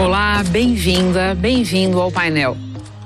[0.00, 2.56] Olá, bem-vinda, bem-vindo ao painel.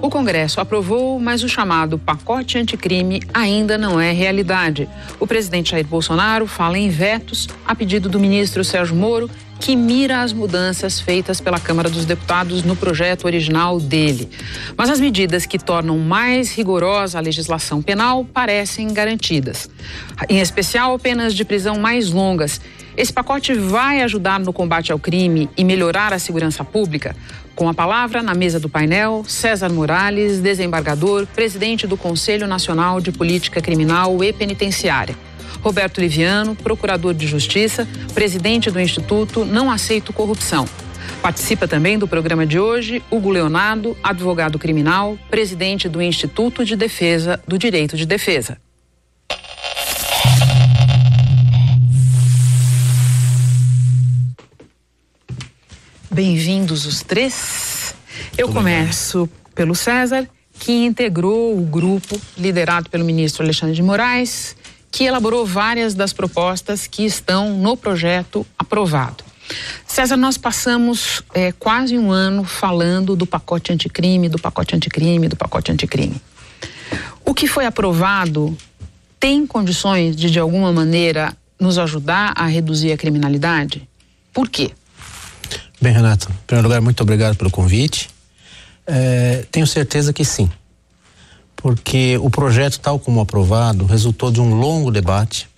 [0.00, 4.88] O Congresso aprovou, mas o chamado pacote anticrime ainda não é realidade.
[5.18, 10.22] O presidente Jair Bolsonaro fala em vetos a pedido do ministro Sérgio Moro, que mira
[10.22, 14.28] as mudanças feitas pela Câmara dos Deputados no projeto original dele.
[14.76, 19.68] Mas as medidas que tornam mais rigorosa a legislação penal parecem garantidas.
[20.28, 22.60] Em especial, penas de prisão mais longas.
[22.98, 27.14] Esse pacote vai ajudar no combate ao crime e melhorar a segurança pública?
[27.54, 33.12] Com a palavra na mesa do painel, César Morales, desembargador, presidente do Conselho Nacional de
[33.12, 35.16] Política Criminal e Penitenciária.
[35.62, 40.68] Roberto Liviano, procurador de Justiça, presidente do Instituto Não Aceito Corrupção.
[41.22, 47.40] Participa também do programa de hoje Hugo Leonardo, advogado criminal, presidente do Instituto de Defesa
[47.46, 48.58] do Direito de Defesa.
[56.18, 57.94] Bem-vindos os três.
[58.36, 64.56] Eu começo pelo César, que integrou o grupo liderado pelo ministro Alexandre de Moraes,
[64.90, 69.22] que elaborou várias das propostas que estão no projeto aprovado.
[69.86, 75.36] César, nós passamos é, quase um ano falando do pacote anticrime, do pacote anticrime, do
[75.36, 76.20] pacote anticrime.
[77.24, 78.58] O que foi aprovado
[79.20, 83.88] tem condições de, de alguma maneira, nos ajudar a reduzir a criminalidade?
[84.32, 84.72] Por quê?
[85.80, 88.10] Bem, Renato, em primeiro lugar, muito obrigado pelo convite.
[88.84, 90.50] É, tenho certeza que sim,
[91.54, 95.48] porque o projeto, tal como aprovado, resultou de um longo debate.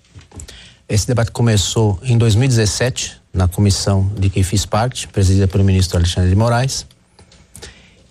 [0.86, 6.28] Esse debate começou em 2017, na comissão de que fiz parte, presidida pelo ministro Alexandre
[6.28, 6.84] de Moraes,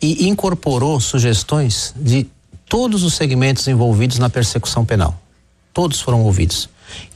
[0.02, 2.26] e incorporou sugestões de
[2.68, 5.22] todos os segmentos envolvidos na persecução penal.
[5.72, 6.70] Todos foram ouvidos.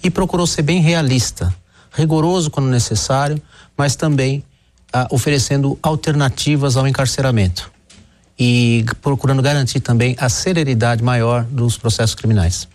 [0.03, 1.51] E procurou ser bem realista,
[1.91, 3.41] rigoroso quando necessário,
[3.75, 4.43] mas também
[4.93, 7.71] ah, oferecendo alternativas ao encarceramento
[8.37, 12.67] e procurando garantir também a celeridade maior dos processos criminais.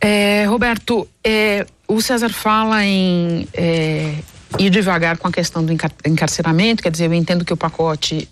[0.00, 4.14] É, Roberto, é, o César fala em é,
[4.58, 5.72] ir devagar com a questão do
[6.06, 8.28] encarceramento, quer dizer, eu entendo que o pacote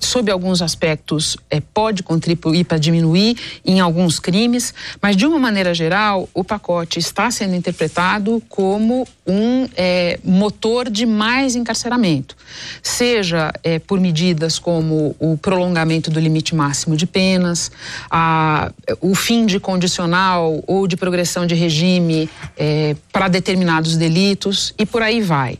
[0.00, 5.74] sob alguns aspectos, é, pode contribuir para diminuir em alguns crimes, mas de uma maneira
[5.74, 12.36] geral, o pacote está sendo interpretado como um é, motor de mais encarceramento,
[12.82, 17.70] seja é, por medidas como o prolongamento do limite máximo de penas,
[18.10, 24.84] a, o fim de condicional ou de progressão de regime é, para determinados delitos e
[24.84, 25.58] por aí vai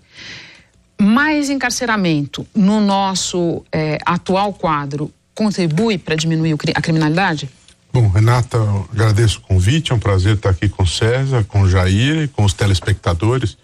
[1.01, 7.49] mais encarceramento no nosso é, atual quadro contribui para diminuir a criminalidade?
[7.93, 8.59] Bom, Renata,
[8.93, 12.53] agradeço o convite, é um prazer estar aqui com César, com Jair e com os
[12.53, 13.57] telespectadores.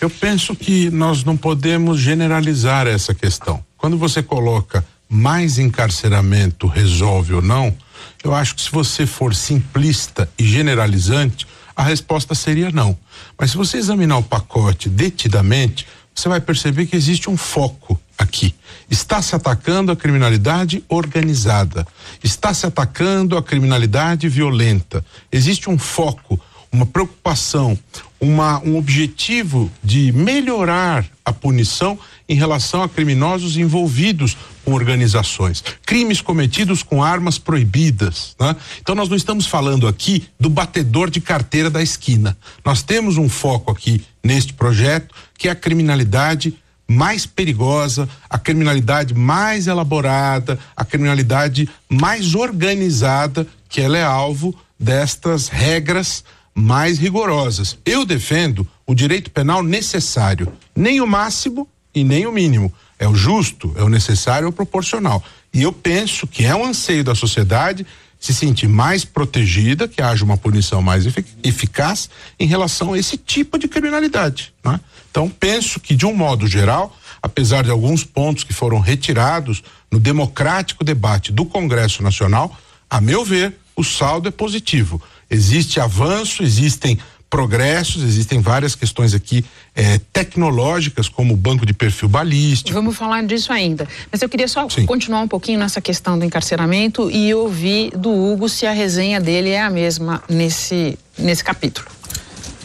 [0.00, 3.64] Eu penso que nós não podemos generalizar essa questão.
[3.76, 7.76] Quando você coloca mais encarceramento resolve ou não,
[8.22, 11.46] eu acho que se você for simplista e generalizante,
[11.76, 12.96] a resposta seria não.
[13.38, 18.54] Mas se você examinar o pacote detidamente, você vai perceber que existe um foco aqui.
[18.88, 21.86] Está se atacando a criminalidade organizada,
[22.22, 25.04] está se atacando a criminalidade violenta.
[25.32, 26.40] Existe um foco,
[26.74, 27.78] uma preocupação,
[28.20, 31.96] uma, um objetivo de melhorar a punição
[32.28, 38.34] em relação a criminosos envolvidos com organizações, crimes cometidos com armas proibidas.
[38.40, 38.56] Né?
[38.80, 42.36] Então, nós não estamos falando aqui do batedor de carteira da esquina.
[42.64, 46.54] Nós temos um foco aqui neste projeto que é a criminalidade
[46.88, 55.48] mais perigosa, a criminalidade mais elaborada, a criminalidade mais organizada, que ela é alvo destas
[55.48, 56.24] regras
[56.54, 57.76] mais rigorosas.
[57.84, 62.72] Eu defendo o direito penal necessário, nem o máximo e nem o mínimo.
[62.98, 65.22] É o justo, é o necessário, é o proporcional.
[65.52, 67.86] E eu penso que é um anseio da sociedade
[68.18, 71.04] se sentir mais protegida, que haja uma punição mais
[71.42, 72.08] eficaz
[72.40, 74.54] em relação a esse tipo de criminalidade.
[74.64, 74.80] Né?
[75.10, 80.00] Então, penso que, de um modo geral, apesar de alguns pontos que foram retirados no
[80.00, 82.58] democrático debate do Congresso Nacional,
[82.88, 85.02] a meu ver, o saldo é positivo.
[85.34, 86.98] Existe avanço, existem
[87.28, 89.44] progressos, existem várias questões aqui
[89.74, 92.72] é, tecnológicas, como o banco de perfil balístico.
[92.72, 93.88] Vamos falar disso ainda.
[94.12, 94.86] Mas eu queria só Sim.
[94.86, 99.50] continuar um pouquinho nessa questão do encarceramento e ouvir do Hugo se a resenha dele
[99.50, 101.88] é a mesma nesse, nesse capítulo.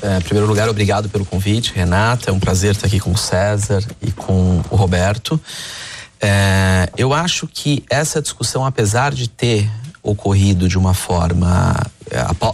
[0.04, 2.30] É, em primeiro lugar, obrigado pelo convite, Renata.
[2.30, 5.42] É um prazer estar aqui com o César e com o Roberto.
[6.22, 9.68] É, eu acho que essa discussão, apesar de ter
[10.04, 11.76] ocorrido de uma forma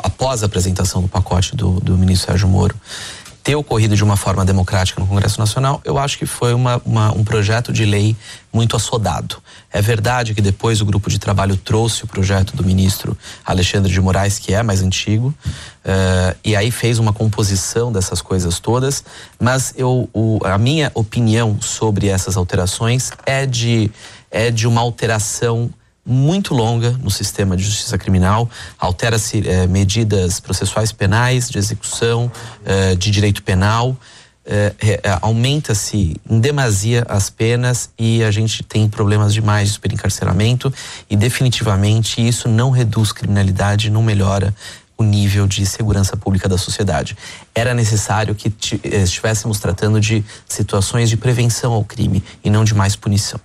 [0.03, 2.75] após a apresentação do pacote do, do ministro Sérgio Moro,
[3.45, 7.11] ter ocorrido de uma forma democrática no Congresso Nacional, eu acho que foi uma, uma,
[7.11, 8.17] um projeto de lei
[8.51, 9.37] muito assodado.
[9.71, 13.15] É verdade que depois o grupo de trabalho trouxe o projeto do ministro
[13.45, 18.59] Alexandre de Moraes, que é mais antigo, uh, e aí fez uma composição dessas coisas
[18.59, 19.03] todas,
[19.39, 23.91] mas eu, o, a minha opinião sobre essas alterações é de,
[24.31, 25.69] é de uma alteração
[26.05, 32.31] muito longa no sistema de justiça criminal, altera-se eh, medidas processuais penais, de execução,
[32.63, 33.97] eh, de direito penal,
[34.45, 40.71] eh, aumenta-se em demasia as penas e a gente tem problemas demais de superencarceramento
[41.09, 44.53] e definitivamente isso não reduz criminalidade, não melhora
[44.97, 47.17] o nível de segurança pública da sociedade.
[47.53, 48.53] Era necessário que
[48.83, 53.39] estivéssemos tratando de situações de prevenção ao crime e não de mais punição.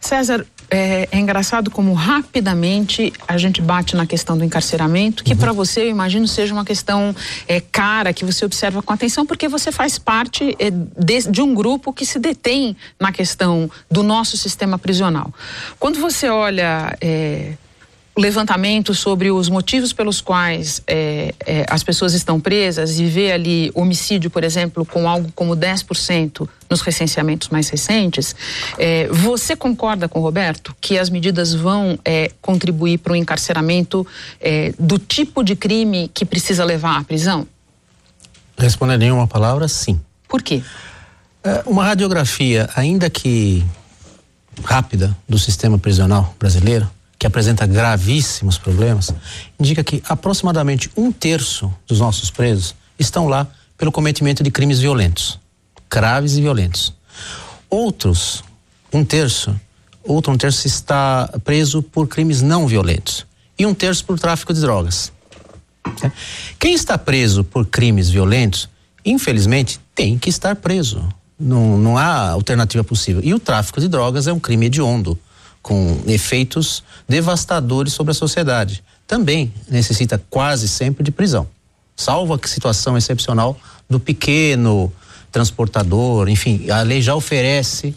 [0.00, 5.38] César, é, é, engraçado como rapidamente a gente bate na questão do encarceramento, que uhum.
[5.38, 7.14] para você, eu imagino, seja uma questão
[7.46, 11.54] é, cara, que você observa com atenção, porque você faz parte é, de, de, um
[11.54, 15.32] grupo que se detém na questão do nosso sistema prisional.
[15.78, 17.52] Quando você olha é,
[18.16, 23.70] levantamento sobre os motivos pelos quais é, é, as pessoas estão presas e vê ali
[23.74, 28.36] homicídio, por exemplo, com algo como 10% nos recenseamentos mais recentes,
[28.78, 34.06] é, você concorda com o Roberto que as medidas vão é, contribuir para o encarceramento
[34.40, 37.46] é, do tipo de crime que precisa levar à prisão?
[38.58, 39.98] Respondendo em uma palavra, sim.
[40.28, 40.62] Por quê?
[41.42, 43.64] É, uma radiografia, ainda que
[44.64, 46.88] rápida, do sistema prisional brasileiro,
[47.22, 49.14] que apresenta gravíssimos problemas,
[49.56, 53.46] indica que aproximadamente um terço dos nossos presos estão lá
[53.78, 55.38] pelo cometimento de crimes violentos,
[55.88, 56.92] graves e violentos.
[57.70, 58.42] Outros,
[58.92, 59.54] um terço,
[60.02, 63.24] outro um terço está preso por crimes não violentos
[63.56, 65.12] e um terço por tráfico de drogas.
[66.58, 68.68] Quem está preso por crimes violentos,
[69.04, 71.08] infelizmente, tem que estar preso.
[71.38, 73.22] Não, não há alternativa possível.
[73.22, 75.16] E o tráfico de drogas é um crime hediondo
[75.62, 78.82] com efeitos devastadores sobre a sociedade.
[79.06, 81.48] Também necessita quase sempre de prisão,
[81.96, 83.56] salvo a situação excepcional
[83.88, 84.92] do pequeno
[85.30, 87.94] transportador, enfim, a lei já oferece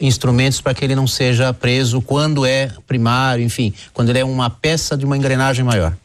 [0.00, 4.48] instrumentos para que ele não seja preso quando é primário, enfim, quando ele é uma
[4.48, 5.96] peça de uma engrenagem maior.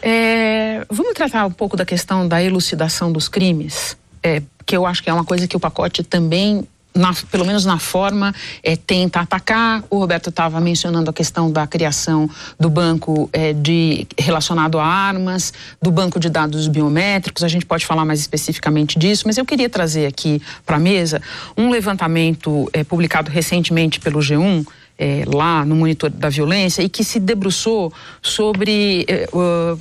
[0.00, 5.02] É, vamos tratar um pouco da questão da elucidação dos crimes, é, que eu acho
[5.02, 6.66] que é uma coisa que o pacote também
[6.96, 9.84] na, pelo menos na forma, é, tenta atacar.
[9.90, 12.28] O Roberto estava mencionando a questão da criação
[12.58, 17.44] do banco é, de, relacionado a armas, do banco de dados biométricos.
[17.44, 21.20] A gente pode falar mais especificamente disso, mas eu queria trazer aqui para a mesa
[21.56, 24.66] um levantamento é, publicado recentemente pelo G1.
[24.98, 29.78] É, lá no Monitor da Violência e que se debruçou sobre uh,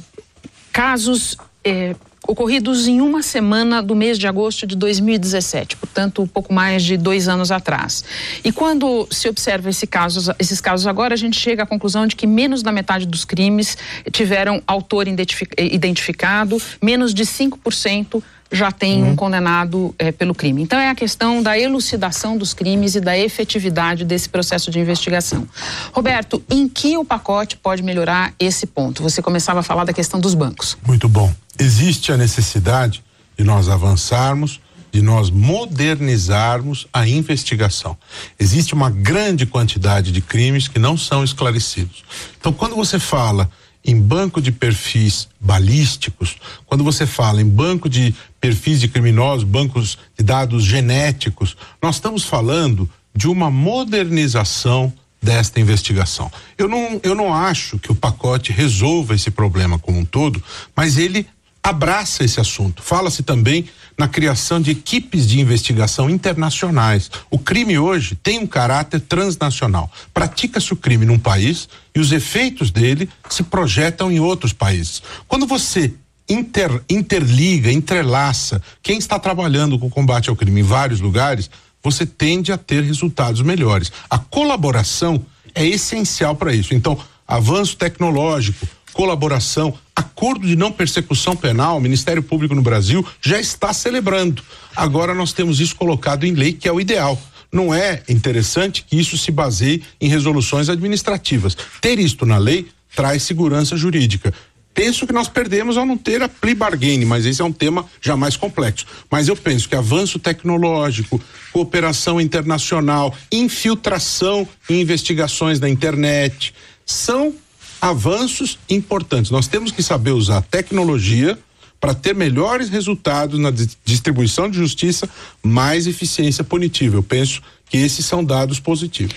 [0.73, 1.95] casos é,
[2.27, 6.97] ocorridos em uma semana do mês de agosto de 2017, portanto, um pouco mais de
[6.97, 8.03] dois anos atrás.
[8.43, 12.15] E quando se observa esse caso, esses casos agora, a gente chega à conclusão de
[12.15, 13.77] que menos da metade dos crimes
[14.11, 19.11] tiveram autor identificado, menos de 5% já tem uhum.
[19.11, 20.61] um condenado é, pelo crime.
[20.61, 25.47] Então é a questão da elucidação dos crimes e da efetividade desse processo de investigação.
[25.91, 29.01] Roberto, em que o pacote pode melhorar esse ponto?
[29.03, 30.77] Você começava a falar da questão dos bancos.
[30.85, 31.33] Muito bom.
[31.59, 33.03] Existe a necessidade
[33.37, 37.97] de nós avançarmos, de nós modernizarmos a investigação.
[38.39, 42.03] Existe uma grande quantidade de crimes que não são esclarecidos.
[42.39, 43.49] Então, quando você fala
[43.83, 48.15] em banco de perfis balísticos, quando você fala em banco de
[48.45, 56.31] perfis de criminosos, bancos de dados genéticos, nós estamos falando de uma modernização desta investigação.
[56.55, 60.43] Eu não, eu não acho que o pacote resolva esse problema como um todo,
[60.75, 61.25] mas ele
[61.63, 62.83] abraça esse assunto.
[62.83, 63.65] Fala-se também
[63.97, 67.09] na criação de equipes de investigação internacionais.
[67.31, 69.91] O crime hoje tem um caráter transnacional.
[70.13, 75.01] Pratica-se o crime num país e os efeitos dele se projetam em outros países.
[75.27, 75.95] Quando você
[76.27, 81.49] inter, interliga, entrelaça quem está trabalhando com o combate ao crime em vários lugares,
[81.83, 83.91] você tende a ter resultados melhores.
[84.09, 86.73] A colaboração é essencial para isso.
[86.73, 93.39] Então, avanço tecnológico, colaboração, acordo de não persecução penal, o Ministério Público no Brasil já
[93.39, 94.41] está celebrando.
[94.75, 97.21] Agora nós temos isso colocado em lei, que é o ideal.
[97.51, 101.55] Não é interessante que isso se baseie em resoluções administrativas.
[101.79, 104.33] Ter isto na lei traz segurança jurídica.
[104.75, 107.85] Penso que nós perdemos ao não ter a plea bargain, mas esse é um tema
[108.01, 108.85] já mais complexo.
[109.09, 111.19] Mas eu penso que avanço tecnológico,
[111.53, 116.53] cooperação internacional, infiltração em investigações na internet,
[116.85, 117.33] são
[117.79, 119.31] avanços importantes.
[119.31, 121.39] Nós temos que saber usar tecnologia
[121.79, 123.51] para ter melhores resultados na
[123.85, 125.09] distribuição de justiça,
[125.41, 126.97] mais eficiência punitiva.
[126.97, 129.15] Eu penso que esses são dados positivos.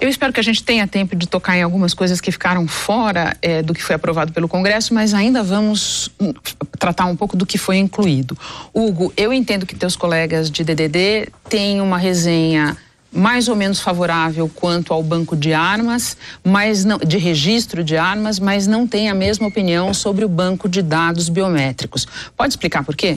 [0.00, 3.36] Eu espero que a gente tenha tempo de tocar em algumas coisas que ficaram fora
[3.42, 6.32] é, do que foi aprovado pelo Congresso, mas ainda vamos hum,
[6.78, 8.38] tratar um pouco do que foi incluído.
[8.72, 12.76] Hugo, eu entendo que teus colegas de DDD têm uma resenha
[13.10, 18.38] mais ou menos favorável quanto ao banco de armas, mas não, de registro de armas,
[18.38, 22.06] mas não tem a mesma opinião sobre o banco de dados biométricos.
[22.36, 23.16] Pode explicar por quê?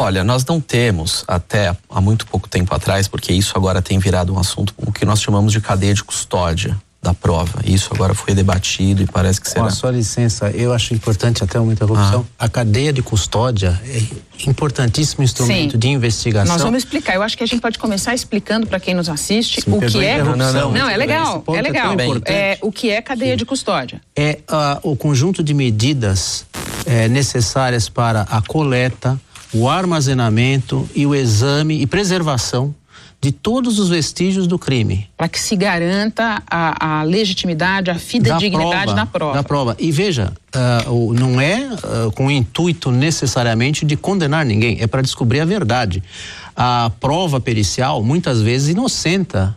[0.00, 4.32] Olha, nós não temos até há muito pouco tempo atrás, porque isso agora tem virado
[4.32, 7.60] um assunto o que nós chamamos de cadeia de custódia da prova.
[7.66, 9.60] Isso agora foi debatido e parece que será.
[9.60, 12.26] Com a sua licença, eu acho importante até uma interrupção.
[12.38, 12.46] Ah.
[12.46, 14.02] A cadeia de custódia é
[14.48, 15.78] importantíssimo instrumento Sim.
[15.78, 16.50] de investigação.
[16.50, 17.14] Nós vamos explicar.
[17.14, 20.22] Eu acho que a gente pode começar explicando para quem nos assiste o que é.
[20.22, 20.72] Não, não, não.
[20.72, 21.44] Não, é legal.
[21.46, 21.94] É, é legal.
[22.24, 23.36] É, o que é cadeia Sim.
[23.36, 24.00] de custódia?
[24.16, 26.46] É uh, o conjunto de medidas
[26.86, 29.20] é, necessárias para a coleta,
[29.52, 32.74] o armazenamento e o exame e preservação
[33.20, 35.06] de todos os vestígios do crime.
[35.16, 39.34] Para que se garanta a, a legitimidade, a fidedignidade da prova.
[39.34, 39.76] Da prova.
[39.78, 40.32] E veja,
[40.88, 45.44] uh, não é uh, com o intuito necessariamente de condenar ninguém, é para descobrir a
[45.44, 46.02] verdade.
[46.56, 49.54] A prova pericial muitas vezes inocenta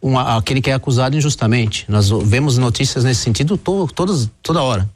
[0.00, 1.86] uma, aquele que é acusado injustamente.
[1.88, 4.88] Nós vemos notícias nesse sentido to, todas, toda hora.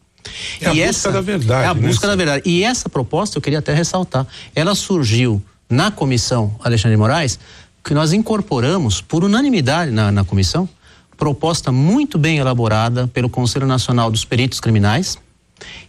[0.61, 1.64] É e a essa, busca da verdade.
[1.64, 2.12] É a busca né?
[2.12, 2.43] da verdade.
[2.49, 7.38] E essa proposta, eu queria até ressaltar, ela surgiu na comissão Alexandre de Moraes
[7.85, 10.69] que nós incorporamos por unanimidade na, na comissão,
[11.19, 15.19] proposta muito bem elaborada pelo Conselho Nacional dos Peritos Criminais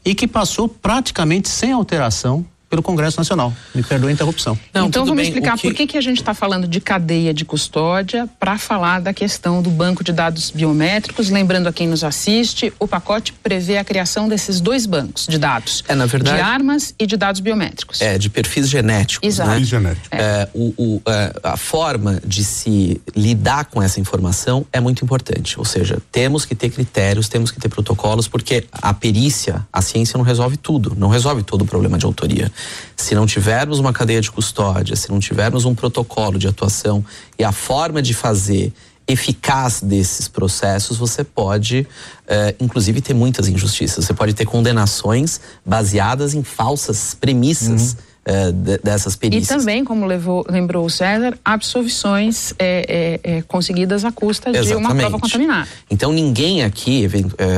[0.04, 3.54] e que passou praticamente sem alteração pelo Congresso Nacional.
[3.74, 4.58] Me perdoe a interrupção.
[4.74, 5.68] Não, então vamos bem, explicar que...
[5.68, 9.62] por que, que a gente está falando de cadeia de custódia para falar da questão
[9.62, 11.30] do banco de dados biométricos.
[11.30, 15.84] Lembrando a quem nos assiste, o pacote prevê a criação desses dois bancos de dados.
[15.88, 16.38] É, na verdade.
[16.38, 18.02] De armas e de dados biométricos.
[18.02, 19.28] É, de perfis genéticos.
[19.28, 19.52] Exato.
[19.52, 19.64] Né?
[19.64, 20.08] Genético.
[20.12, 20.26] É.
[20.26, 25.58] É, o, o, é, a forma de se lidar com essa informação é muito importante.
[25.60, 30.18] Ou seja, temos que ter critérios, temos que ter protocolos, porque a perícia, a ciência
[30.18, 32.52] não resolve tudo, não resolve todo o problema de autoria.
[32.96, 37.04] Se não tivermos uma cadeia de custódia, se não tivermos um protocolo de atuação
[37.38, 38.74] e a forma de fazer
[39.08, 41.88] eficaz desses processos, você pode,
[42.28, 44.06] eh, inclusive, ter muitas injustiças.
[44.06, 47.94] Você pode ter condenações baseadas em falsas premissas.
[47.94, 48.52] Uhum é,
[48.84, 49.56] dessas perícias.
[49.56, 54.70] E também, como levou, lembrou o César, absolvições é, é, é conseguidas à custa Exatamente.
[54.70, 55.68] de uma prova contaminada.
[55.90, 57.08] Então ninguém aqui,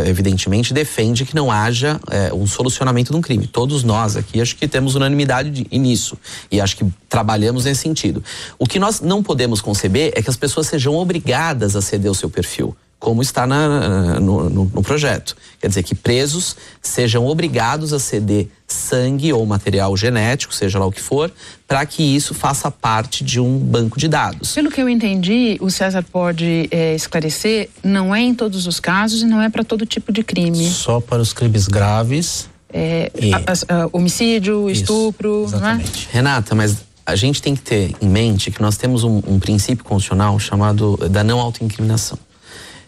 [0.06, 2.00] evidentemente, defende que não haja
[2.34, 3.48] um solucionamento de um crime.
[3.48, 6.18] Todos nós aqui acho que temos unanimidade de, nisso
[6.52, 8.24] e acho que trabalhamos nesse sentido.
[8.60, 12.16] O que nós não podemos conceber é que as pessoas sejam obrigadas a ceder o
[12.16, 15.36] seu perfil como está na, no, no, no, projeto.
[15.60, 20.92] Quer dizer, que presos sejam obrigados a ceder sangue ou material genético, seja lá o
[20.92, 21.32] que for,
[21.68, 24.54] para que isso faça parte de um banco de dados.
[24.54, 29.22] Pelo que eu entendi, o César pode é, esclarecer, não é em todos os casos
[29.22, 30.68] e não é para todo tipo de crime.
[30.70, 32.50] Só para os crimes graves.
[32.74, 33.34] É, e...
[33.34, 35.46] a, a, a, homicídio, isso, estupro, é?
[35.46, 36.10] exatamente.
[36.12, 36.16] É?
[36.16, 39.86] Renata, mas a gente tem que ter em mente que nós temos um, um princípio
[39.86, 42.18] constitucional chamado da não autoincriminação.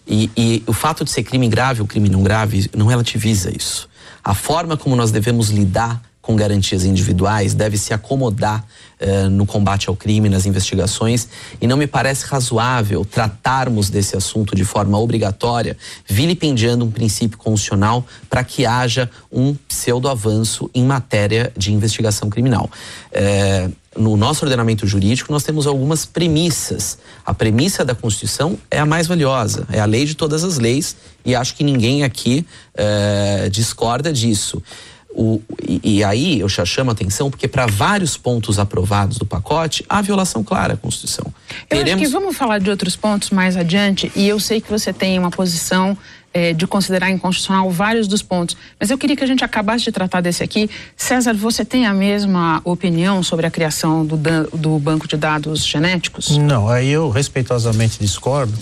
[0.09, 3.87] E, e o fato de ser crime grave ou crime não grave não relativiza isso.
[4.23, 8.63] A forma como nós devemos lidar com garantias individuais deve se acomodar
[9.01, 11.27] uh, no combate ao crime, nas investigações,
[11.59, 15.75] e não me parece razoável tratarmos desse assunto de forma obrigatória,
[16.07, 22.69] vilipendiando um princípio constitucional para que haja um pseudo-avanço em matéria de investigação criminal.
[23.11, 26.97] Uh, no nosso ordenamento jurídico, nós temos algumas premissas.
[27.25, 30.95] A premissa da Constituição é a mais valiosa, é a lei de todas as leis,
[31.25, 34.61] e acho que ninguém aqui é, discorda disso.
[35.11, 39.25] O, e, e, aí eu já chamo a atenção porque para vários pontos aprovados do
[39.25, 41.25] pacote há violação clara à Constituição.
[41.69, 41.93] Eu Teremos...
[41.93, 45.17] acho que vamos falar de outros pontos mais adiante e eu sei que você tem
[45.17, 45.97] uma posição
[46.33, 48.55] é, de considerar inconstitucional vários dos pontos.
[48.79, 50.69] Mas eu queria que a gente acabasse de tratar desse aqui.
[50.95, 54.17] César, você tem a mesma opinião sobre a criação do,
[54.53, 56.37] do banco de dados genéticos?
[56.37, 58.53] Não, aí eu respeitosamente discordo.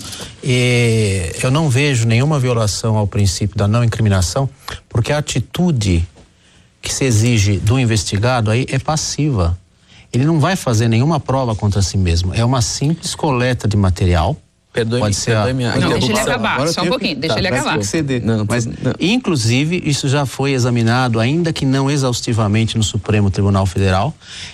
[0.44, 4.50] E eu não vejo nenhuma violação ao princípio da não incriminação,
[4.88, 6.08] porque a atitude
[6.88, 9.58] que se exige do investigado aí é passiva.
[10.12, 12.34] Ele não vai fazer nenhuma prova contra si mesmo.
[12.34, 14.38] É uma simples coleta de material
[14.72, 17.40] Perdoe, Pode ser perdoe minha Não, deixa ele acabar, Agora só um pouquinho, deixa tá,
[17.40, 17.80] ele acabar.
[18.24, 18.94] Não, mas, não.
[19.00, 24.14] inclusive, isso já foi examinado, ainda que não exaustivamente, no Supremo Tribunal Federal.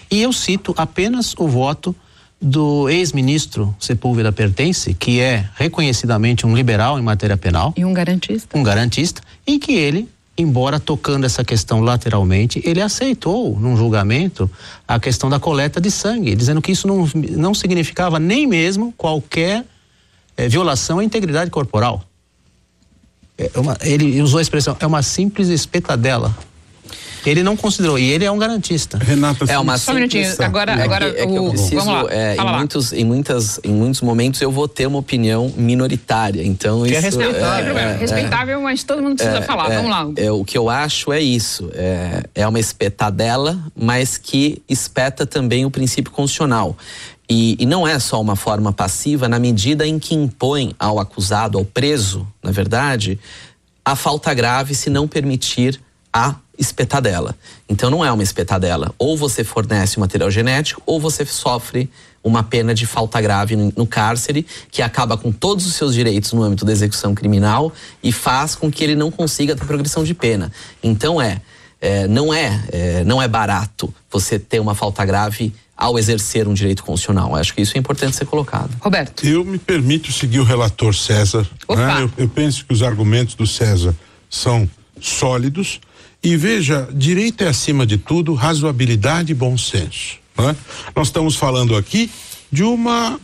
[0.09, 1.93] E eu cito apenas o voto
[2.41, 7.73] do ex-ministro Sepúlveda Pertence, que é reconhecidamente um liberal em matéria penal.
[7.75, 8.57] E um garantista.
[8.57, 14.49] Um garantista, em que ele embora tocando essa questão lateralmente, ele aceitou num julgamento
[14.87, 19.63] a questão da coleta de sangue, dizendo que isso não, não significava nem mesmo qualquer
[20.35, 22.03] é, violação à integridade corporal.
[23.37, 26.35] É uma, ele usou a expressão, é uma simples espetadela.
[27.25, 28.97] Ele não considerou, e ele é um garantista.
[28.97, 30.29] Renata, é uma só um minutinho.
[30.39, 32.13] Agora, é agora que, é que eu preciso, vamos lá.
[32.13, 36.43] É, em, muitos, em, muitas, em muitos momentos eu vou ter uma opinião minoritária.
[36.43, 39.69] Então que é isso é respeitável, é, é, respeitável mas todo mundo precisa falar.
[39.69, 40.09] vamos lá.
[40.17, 41.69] É, o que eu acho é isso.
[41.73, 46.75] É, é uma espetadela, mas que espeta também o princípio constitucional.
[47.29, 51.57] E, e, não é só uma forma passiva na medida em que impõe ao acusado,
[51.57, 53.17] ao preso, na verdade,
[53.83, 55.79] a falta grave se não permitir
[56.11, 57.35] a espetadela.
[57.67, 58.93] Então não é uma espetadela.
[58.97, 61.89] Ou você fornece o material genético ou você sofre
[62.23, 66.41] uma pena de falta grave no, cárcere, que acaba com todos os seus direitos no
[66.41, 70.51] âmbito da execução criminal e faz com que ele não consiga ter progressão de pena.
[70.81, 71.41] Então é,
[71.81, 76.53] é não é, é, não é barato você ter uma falta grave ao exercer um
[76.53, 77.35] direito constitucional.
[77.35, 78.71] Acho que isso é importante ser colocado.
[78.79, 79.25] Roberto.
[79.25, 81.45] Eu me permito seguir o relator César.
[81.69, 82.03] Né?
[82.03, 83.93] Eu, eu penso que os argumentos do César
[84.29, 84.69] são
[85.01, 85.81] sólidos.
[86.23, 90.19] E veja, direito é acima de tudo razoabilidade e bom senso.
[90.37, 90.55] Né?
[90.95, 92.09] Nós estamos falando aqui
[92.49, 93.19] de uma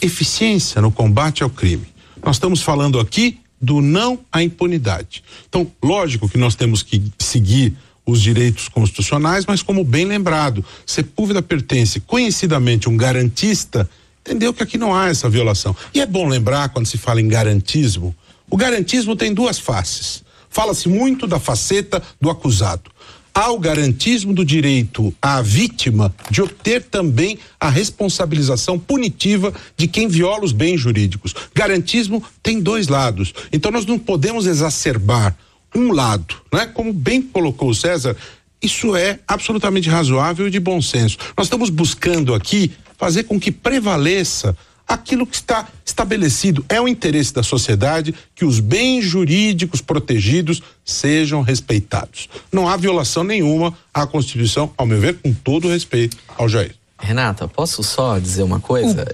[0.00, 1.86] eficiência no combate ao crime.
[2.24, 5.22] Nós estamos falando aqui do não à impunidade.
[5.50, 11.42] Então, lógico que nós temos que seguir os direitos constitucionais, mas como bem lembrado, Sepúlveda
[11.42, 13.88] pertence conhecidamente um garantista,
[14.22, 15.76] entendeu que aqui não há essa violação.
[15.92, 18.16] E é bom lembrar quando se fala em garantismo,
[18.48, 20.24] o garantismo tem duas faces.
[20.50, 22.90] Fala-se muito da faceta do acusado.
[23.32, 30.08] Há o garantismo do direito à vítima de obter também a responsabilização punitiva de quem
[30.08, 31.32] viola os bens jurídicos.
[31.54, 33.32] Garantismo tem dois lados.
[33.52, 35.36] Então nós não podemos exacerbar
[35.74, 36.66] um lado, né?
[36.66, 38.16] Como bem colocou o César,
[38.60, 41.16] isso é absolutamente razoável e de bom senso.
[41.36, 44.56] Nós estamos buscando aqui fazer com que prevaleça
[44.90, 46.64] aquilo que está estabelecido.
[46.68, 52.28] É o interesse da sociedade que os bens jurídicos protegidos sejam respeitados.
[52.50, 56.74] Não há violação nenhuma à Constituição, ao meu ver, com todo o respeito ao Jair.
[56.98, 59.06] Renata, posso só dizer uma coisa?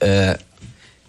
[0.00, 0.38] É,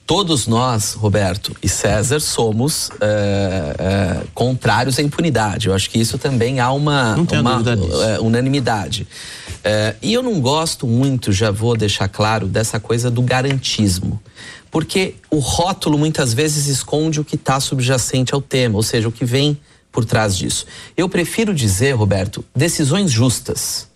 [0.10, 5.68] todos nós, Roberto e César, somos é, é, contrários à impunidade.
[5.68, 7.64] Eu acho que isso também há uma, uma
[8.08, 9.08] é, unanimidade.
[9.64, 14.20] É, e eu não gosto muito, já vou deixar claro, dessa coisa do garantismo.
[14.72, 19.12] Porque o rótulo muitas vezes esconde o que está subjacente ao tema, ou seja, o
[19.12, 19.60] que vem
[19.92, 20.66] por trás disso.
[20.98, 23.89] Eu prefiro dizer, Roberto, decisões justas.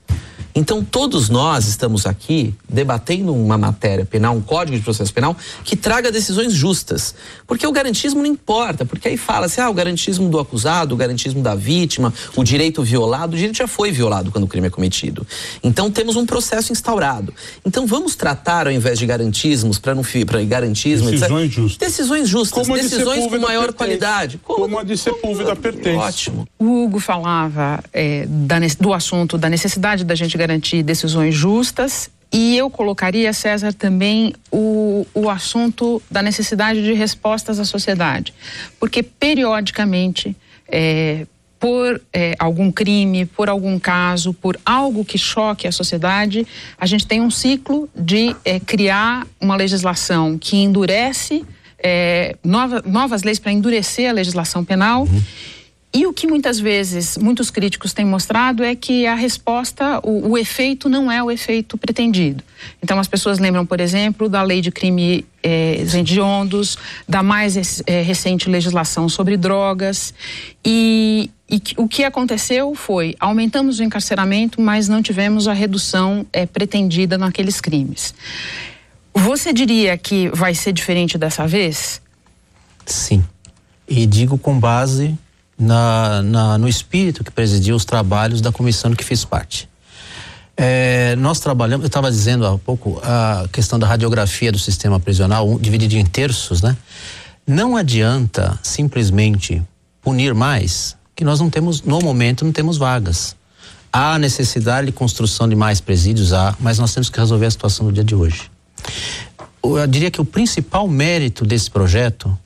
[0.56, 5.76] Então, todos nós estamos aqui debatendo uma matéria penal, um código de processo penal, que
[5.76, 7.16] traga decisões justas.
[7.48, 11.42] Porque o garantismo não importa, porque aí fala-se, ah, o garantismo do acusado, o garantismo
[11.42, 15.26] da vítima, o direito violado, o direito já foi violado quando o crime é cometido.
[15.64, 17.34] Então, temos um processo instaurado.
[17.66, 21.78] Então, vamos tratar, ao invés de garantismos, para não para garantismo, decisões etc, justas.
[21.78, 23.78] Decisões justas, Como decisões com maior pertence.
[23.78, 24.40] qualidade.
[24.44, 25.98] Como, Como a de Sepúlveda pertence.
[25.98, 26.48] Ótimo.
[26.60, 32.58] O Hugo falava é, da, do assunto da necessidade da gente garantir decisões justas e
[32.58, 38.34] eu colocaria, César, também o, o assunto da necessidade de respostas à sociedade.
[38.80, 40.36] Porque, periodicamente,
[40.68, 41.28] é,
[41.60, 46.46] por é, algum crime, por algum caso, por algo que choque a sociedade,
[46.78, 51.46] a gente tem um ciclo de é, criar uma legislação que endurece,
[51.78, 55.04] é, nova, novas leis para endurecer a legislação penal.
[55.04, 55.22] Uhum
[55.94, 60.38] e o que muitas vezes muitos críticos têm mostrado é que a resposta, o, o,
[60.40, 62.44] efeito não é o efeito pretendido.
[62.82, 68.02] Então as pessoas lembram, por exemplo, da lei de crime é, hediondos, da mais é,
[68.02, 70.16] recente legislação sobre drogas.
[70.66, 76.48] E, e, o que aconteceu foi aumentamos o encarceramento, mas não tivemos a redução é,
[76.48, 78.16] pretendida naqueles crimes.
[79.14, 82.02] Você diria que vai ser diferente dessa vez?
[82.84, 83.24] Sim.
[83.88, 85.16] E digo com base
[85.58, 89.70] na, na, no espírito que presidiu os trabalhos da comissão que fiz parte.
[90.56, 95.50] É, nós trabalhamos, eu estava dizendo há pouco, a questão da radiografia do sistema prisional,
[95.50, 96.78] um, dividido em terços, né?
[97.46, 99.62] Não adianta simplesmente
[100.02, 103.36] punir mais, que nós não temos, no momento, não temos vagas.
[103.92, 107.86] Há necessidade de construção de mais presídios, há, mas nós temos que resolver a situação
[107.86, 108.50] do dia de hoje.
[109.64, 112.38] Eu diria que o principal mérito desse projeto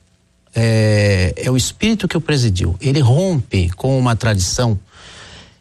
[0.60, 2.74] é, é o espírito que o presidiu.
[2.80, 4.76] Ele rompe com uma tradição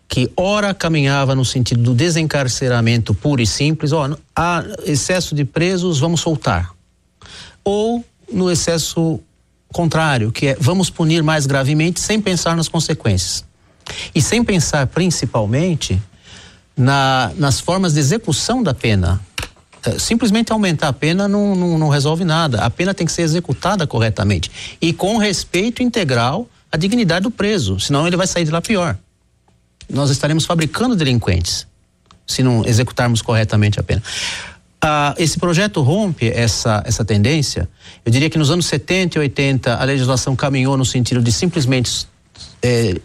[0.10, 6.00] que ora caminhava no sentido do desencarceramento puro e simples, ó, há excesso de presos,
[6.00, 6.72] vamos soltar.
[7.64, 9.20] Ou no excesso
[9.72, 13.46] contrário, que é vamos punir mais gravemente sem pensar nas consequências.
[14.16, 16.02] E sem pensar principalmente
[16.76, 19.22] na, nas formas de execução da pena.
[19.88, 22.62] É, simplesmente aumentar a pena não, não, não resolve nada.
[22.62, 27.80] A pena tem que ser executada corretamente e com respeito integral à dignidade do preso,
[27.80, 28.98] senão ele vai sair de lá pior.
[29.90, 31.66] Nós estaremos fabricando delinquentes
[32.26, 34.04] se não executarmos corretamente a pena.
[34.82, 37.70] Ah, esse projeto rompe essa, essa tendência.
[38.06, 42.06] Eu diria que nos anos 70 e 80 a legislação caminhou no sentido de simplesmente
[42.62, 43.00] é,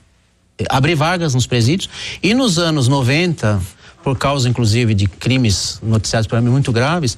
[0.69, 1.89] abrir vagas nos presídios.
[2.21, 3.63] E nos anos 90,
[4.03, 7.17] por causa inclusive de crimes noticiados para mim muito graves,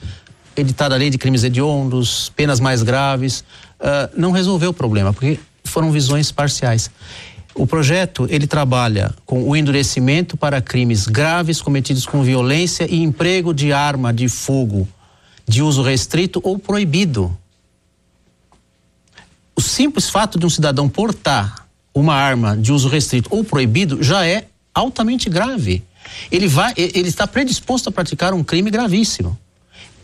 [0.56, 3.44] editada a lei de crimes hediondos, penas mais graves,
[3.80, 6.90] uh, não resolveu o problema, porque foram visões parciais.
[7.54, 13.54] O projeto ele trabalha com o endurecimento para crimes graves cometidos com violência e emprego
[13.54, 14.88] de arma de fogo
[15.46, 17.36] de uso restrito ou proibido.
[19.54, 24.26] O simples fato de um cidadão portar uma arma de uso restrito ou proibido já
[24.26, 25.84] é altamente grave.
[26.30, 29.38] Ele vai, ele está predisposto a praticar um crime gravíssimo.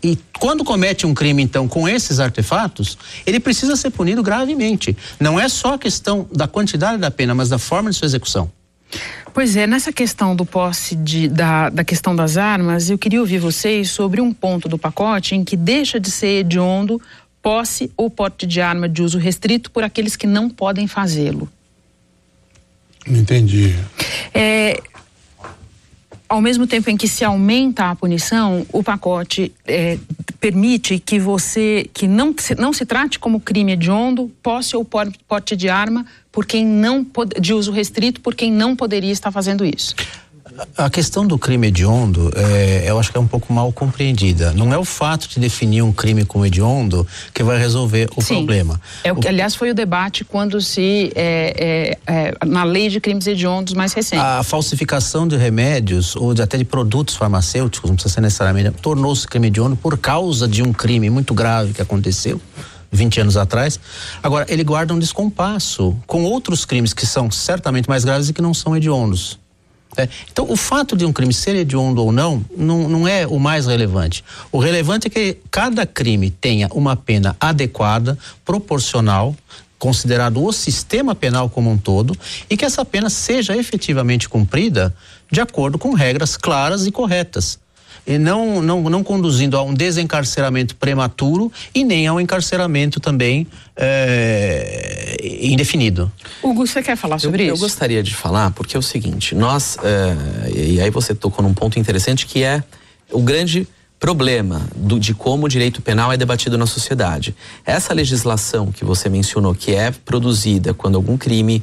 [0.03, 4.97] E quando comete um crime, então, com esses artefatos, ele precisa ser punido gravemente.
[5.19, 8.51] Não é só a questão da quantidade da pena, mas da forma de sua execução.
[9.33, 13.37] Pois é, nessa questão do posse de, da, da questão das armas, eu queria ouvir
[13.37, 17.01] vocês sobre um ponto do pacote em que deixa de ser hediondo
[17.41, 21.49] posse ou porte de arma de uso restrito por aqueles que não podem fazê-lo.
[23.07, 23.75] Não entendi.
[24.33, 24.79] É,
[26.31, 29.97] ao mesmo tempo em que se aumenta a punição, o pacote é,
[30.39, 35.57] permite que você que não se, não se trate como crime hediondo posse ou porte
[35.57, 37.05] de arma por quem não
[37.37, 39.93] de uso restrito por quem não poderia estar fazendo isso.
[40.77, 44.51] A questão do crime hediondo, é, eu acho que é um pouco mal compreendida.
[44.53, 48.35] Não é o fato de definir um crime como hediondo que vai resolver o Sim.
[48.35, 48.79] problema.
[49.03, 52.99] É o que, aliás, foi o debate quando se é, é, é, na lei de
[52.99, 54.21] crimes hediondos mais recente.
[54.21, 59.27] A falsificação de remédios ou de, até de produtos farmacêuticos, não precisa ser necessariamente, tornou-se
[59.27, 62.39] crime hediondo por causa de um crime muito grave que aconteceu.
[62.91, 63.79] 20 anos atrás.
[64.21, 68.41] Agora, ele guarda um descompasso com outros crimes que são certamente mais graves e que
[68.41, 69.39] não são hediondos.
[69.97, 73.39] É, então, o fato de um crime ser hediondo ou não, não, não é o
[73.39, 74.23] mais relevante.
[74.51, 79.35] O relevante é que cada crime tenha uma pena adequada, proporcional,
[79.77, 82.15] considerado o sistema penal como um todo,
[82.49, 84.95] e que essa pena seja efetivamente cumprida
[85.29, 87.59] de acordo com regras claras e corretas
[88.07, 95.17] não, não, não conduzindo a um desencarceramento prematuro e nem a um encarceramento também é,
[95.41, 96.11] indefinido.
[96.41, 97.63] Hugo, você quer falar sobre eu, isso?
[97.63, 101.53] Eu gostaria de falar, porque é o seguinte, nós, é, e aí você tocou num
[101.53, 102.63] ponto interessante que é
[103.11, 103.67] o grande
[104.01, 107.35] problema do, de como o direito penal é debatido na sociedade.
[107.63, 111.61] Essa legislação que você mencionou, que é produzida quando algum crime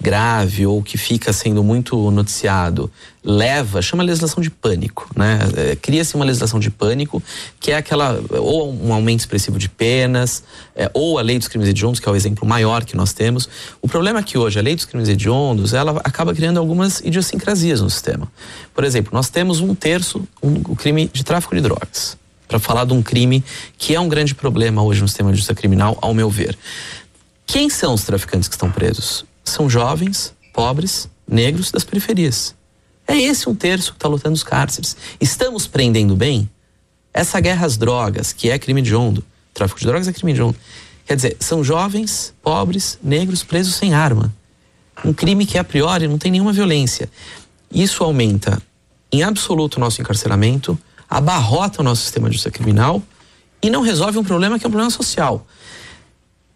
[0.00, 2.90] grave ou que fica sendo muito noticiado
[3.22, 5.38] leva, chama legislação de pânico, né?
[5.54, 7.22] É, Cria-se uma legislação de pânico
[7.58, 10.42] que é aquela ou um aumento expressivo de penas
[10.74, 13.48] é, ou a lei dos crimes hediondos que é o exemplo maior que nós temos.
[13.82, 17.82] O problema é que hoje a lei dos crimes hediondos ela acaba criando algumas idiosincrasias
[17.82, 18.26] no sistema.
[18.74, 22.84] Por exemplo, nós temos um terço um, o crime de tráfico de drogas para falar
[22.84, 23.44] de um crime
[23.78, 26.58] que é um grande problema hoje no sistema de justiça criminal, ao meu ver.
[27.46, 29.24] Quem são os traficantes que estão presos?
[29.44, 32.54] São jovens, pobres, negros das periferias.
[33.06, 34.96] É esse um terço que está lutando os cárceres.
[35.20, 36.48] Estamos prendendo bem?
[37.12, 40.42] Essa guerra às drogas, que é crime de ondo, tráfico de drogas é crime de
[40.42, 40.56] ondo.
[41.06, 44.32] Quer dizer, são jovens, pobres, negros presos sem arma.
[45.04, 47.10] Um crime que a priori não tem nenhuma violência.
[47.72, 48.62] Isso aumenta
[49.10, 53.02] em absoluto o nosso encarceramento, abarrota o nosso sistema de justiça criminal
[53.60, 55.44] e não resolve um problema que é um problema social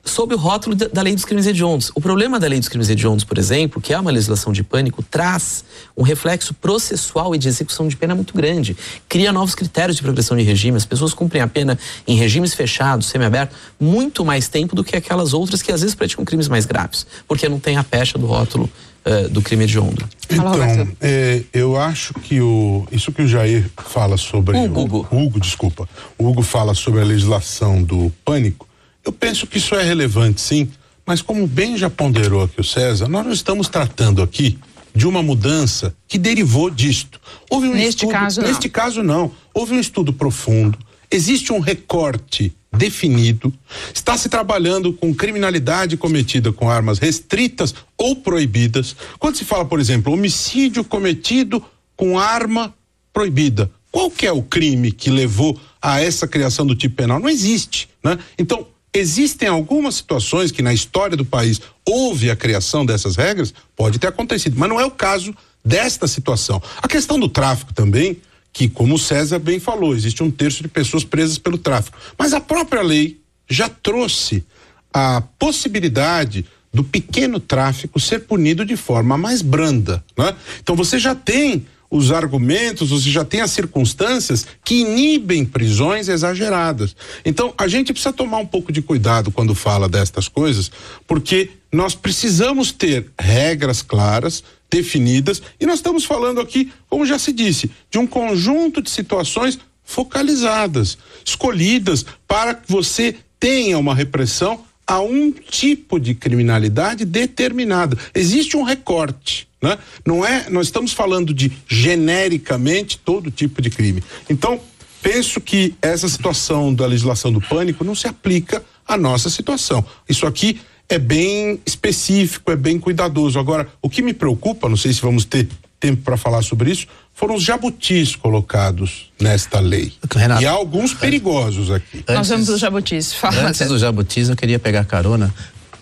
[0.04, 1.90] sob o rótulo da lei dos crimes hediondos.
[1.94, 5.02] O problema da lei dos crimes hediondos, por exemplo, que é uma legislação de pânico,
[5.02, 5.64] traz
[5.96, 8.76] um reflexo processual e de execução de pena muito grande.
[9.08, 10.76] Cria novos critérios de progressão de regime.
[10.76, 15.32] As pessoas cumprem a pena em regimes fechados, semiabertos, muito mais tempo do que aquelas
[15.32, 18.70] outras que às vezes praticam crimes mais graves, porque não tem a pecha do rótulo
[19.04, 20.06] uh, do crime hediondo.
[20.28, 24.58] Então, é, eu acho que o, isso que o Jair fala sobre.
[24.58, 25.06] Hugo.
[25.10, 25.88] O, Hugo, desculpa.
[26.18, 28.68] O Hugo fala sobre a legislação do pânico
[29.04, 30.68] eu penso que isso é relevante, sim,
[31.06, 34.58] mas como bem já ponderou aqui o César, nós não estamos tratando aqui
[34.94, 37.20] de uma mudança que derivou disto.
[37.50, 38.48] Houve um neste estudo, caso não.
[38.48, 39.32] neste caso não.
[39.52, 40.78] Houve um estudo profundo.
[41.10, 43.52] Existe um recorte definido.
[43.92, 48.96] Está se trabalhando com criminalidade cometida com armas restritas ou proibidas.
[49.18, 51.62] Quando se fala, por exemplo, homicídio cometido
[51.96, 52.74] com arma
[53.12, 57.20] proibida, qual que é o crime que levou a essa criação do tipo penal?
[57.20, 58.18] Não existe, né?
[58.38, 63.98] Então, existem algumas situações que na história do país houve a criação dessas regras, pode
[63.98, 66.62] ter acontecido, mas não é o caso desta situação.
[66.80, 68.18] A questão do tráfico também,
[68.52, 71.98] que como o César bem falou, existe um terço de pessoas presas pelo tráfico.
[72.16, 74.44] Mas a própria lei já trouxe
[74.92, 80.34] a possibilidade do pequeno tráfico ser punido de forma mais branda, né?
[80.60, 86.96] Então você já tem os argumentos, você já tem as circunstâncias que inibem prisões exageradas.
[87.24, 90.72] Então, a gente precisa tomar um pouco de cuidado quando fala destas coisas,
[91.06, 97.32] porque nós precisamos ter regras claras, definidas, e nós estamos falando aqui, como já se
[97.32, 105.00] disse, de um conjunto de situações focalizadas, escolhidas para que você tenha uma repressão a
[105.00, 107.96] um tipo de criminalidade determinada.
[108.12, 109.78] Existe um recorte, né?
[110.06, 114.02] Não é, nós estamos falando de genericamente todo tipo de crime.
[114.28, 114.60] Então,
[115.02, 119.84] penso que essa situação da legislação do pânico não se aplica à nossa situação.
[120.08, 123.38] Isso aqui é bem específico, é bem cuidadoso.
[123.38, 125.48] Agora, o que me preocupa, não sei se vamos ter
[125.80, 129.92] tempo para falar sobre isso, foram os jabutis colocados nesta lei.
[130.14, 131.98] Renato, e há alguns perigosos aqui.
[131.98, 133.12] Antes, Nós vamos dos jabutis.
[133.12, 135.32] Fala, antes dos jabutis, eu queria pegar carona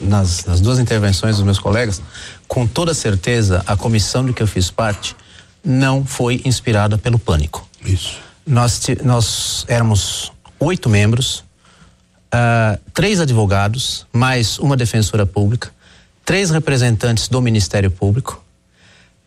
[0.00, 2.02] nas, nas duas intervenções dos meus colegas.
[2.52, 5.16] Com toda certeza, a comissão de que eu fiz parte
[5.64, 7.66] não foi inspirada pelo pânico.
[7.82, 8.18] Isso.
[8.46, 11.42] Nós, nós éramos oito membros,
[12.26, 15.70] uh, três advogados, mais uma defensora pública,
[16.26, 18.44] três representantes do Ministério Público,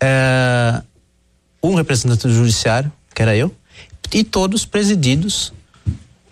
[0.03, 0.85] uh,
[1.63, 3.51] um representante do Judiciário, que era eu,
[4.13, 5.51] e todos presididos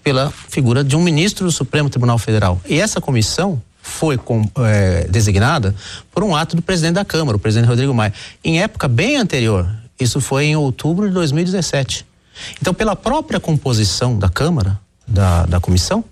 [0.03, 2.61] pela figura de um ministro do Supremo Tribunal Federal.
[2.67, 5.75] E essa comissão foi com, é, designada
[6.09, 9.69] por um ato do presidente da Câmara, o presidente Rodrigo Maia, em época bem anterior.
[9.99, 12.05] Isso foi em outubro de 2017.
[12.61, 16.03] Então, pela própria composição da Câmara, da, da comissão,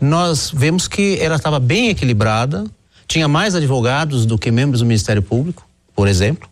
[0.00, 2.64] nós vemos que ela estava bem equilibrada,
[3.08, 6.48] tinha mais advogados do que membros do Ministério Público, por exemplo.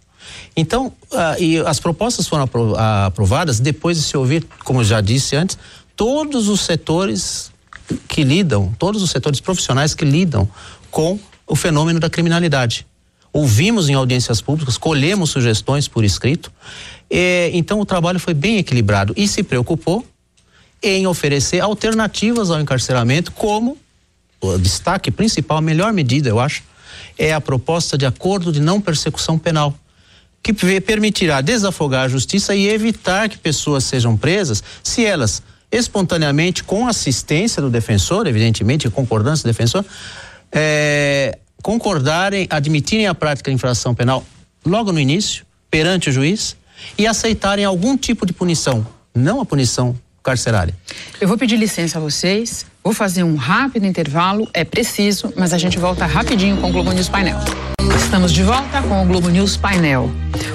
[0.57, 5.01] Então, uh, e as propostas foram apro aprovadas depois de se ouvir, como eu já
[5.01, 5.57] disse antes,
[5.95, 7.53] todos os setores
[8.07, 10.49] que lidam, todos os setores profissionais que lidam
[10.91, 12.87] com o fenômeno da criminalidade.
[13.33, 16.51] Ouvimos em audiências públicas, colhemos sugestões por escrito.
[17.11, 20.07] E, então, o trabalho foi bem equilibrado e se preocupou
[20.83, 23.77] em oferecer alternativas ao encarceramento, como
[24.41, 26.63] o destaque principal, a melhor medida, eu acho,
[27.19, 29.75] é a proposta de acordo de não persecução penal
[30.43, 36.87] que permitirá desafogar a justiça e evitar que pessoas sejam presas se elas espontaneamente, com
[36.87, 39.85] assistência do defensor, evidentemente, concordância do defensor,
[40.51, 44.25] é, concordarem, admitirem a prática de infração penal
[44.65, 46.57] logo no início, perante o juiz,
[46.97, 50.75] e aceitarem algum tipo de punição, não a punição carcerária.
[51.21, 55.59] Eu vou pedir licença a vocês, vou fazer um rápido intervalo, é preciso, mas a
[55.59, 57.39] gente volta rapidinho com o Globo News Painel.
[57.97, 60.11] Estamos de volta com o Globo News Painel.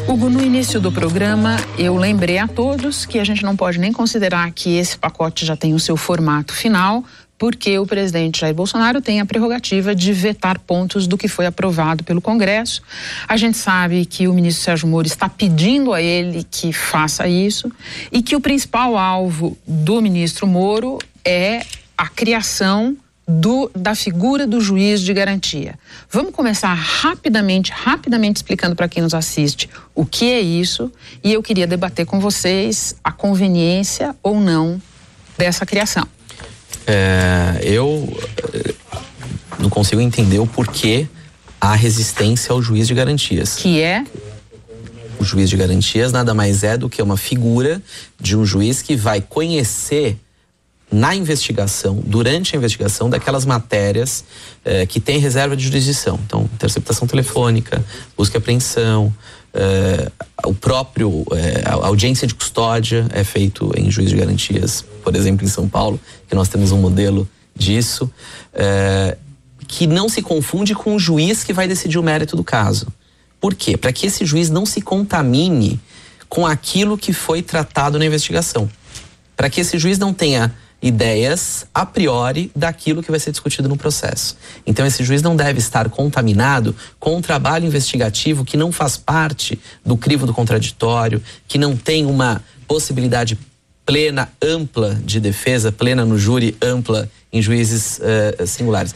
[0.08, 3.94] Hugo, no início do programa, eu lembrei a todos que a gente não pode nem
[3.94, 7.04] considerar que esse pacote já tem o seu formato final,
[7.38, 12.04] porque o presidente Jair Bolsonaro tem a prerrogativa de vetar pontos do que foi aprovado
[12.04, 12.82] pelo Congresso.
[13.28, 17.72] A gente sabe que o ministro Sérgio Moro está pedindo a ele que faça isso
[18.12, 21.66] e que o principal alvo do ministro Moro é
[21.98, 25.76] a criação do, da figura do juiz de garantia.
[26.10, 30.92] Vamos começar rapidamente, rapidamente explicando para quem nos assiste o que é isso
[31.24, 34.82] e eu queria debater com vocês a conveniência ou não
[35.38, 36.06] dessa criação.
[36.86, 38.12] É, eu
[38.54, 38.74] eh,
[39.58, 41.08] não consigo entender o porquê
[41.62, 43.56] a resistência ao juiz de garantias.
[43.56, 44.04] Que é?
[45.18, 47.82] O juiz de garantias nada mais é do que uma figura
[48.20, 50.18] de um juiz que vai conhecer
[50.94, 54.24] na investigação, durante a investigação, daquelas matérias
[54.64, 56.20] eh, que têm reserva de jurisdição.
[56.24, 57.84] Então, interceptação telefônica,
[58.16, 59.12] busca e apreensão,
[59.56, 60.12] eh,
[60.46, 65.44] o próprio eh, a audiência de custódia é feito em juiz de garantias, por exemplo,
[65.44, 68.10] em São Paulo, que nós temos um modelo disso,
[69.68, 72.88] que não se confunde com o juiz que vai decidir o mérito do caso.
[73.40, 73.78] Por quê?
[73.78, 75.80] Para que esse juiz não se contamine
[76.28, 78.70] com aquilo que foi tratado na investigação.
[79.36, 80.52] Para que esse juiz não tenha
[80.84, 84.36] ideias a priori daquilo que vai ser discutido no processo.
[84.68, 89.58] Então, esse juiz não deve estar contaminado com um trabalho investigativo que não faz parte
[89.86, 93.40] do crivo do contraditório, que não tem uma possibilidade
[93.86, 98.94] plena, ampla de defesa, plena no júri, ampla em juízes uh, singulares.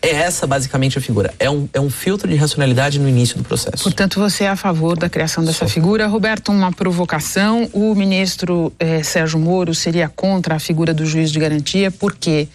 [0.00, 1.34] É essa basicamente a figura.
[1.38, 3.82] É um, é um filtro de racionalidade no início do processo.
[3.82, 5.68] Portanto, você é a favor da criação dessa Sou.
[5.68, 6.06] figura.
[6.06, 7.68] Roberto, uma provocação.
[7.72, 12.46] O ministro eh, Sérgio Moro seria contra a figura do juiz de garantia, porque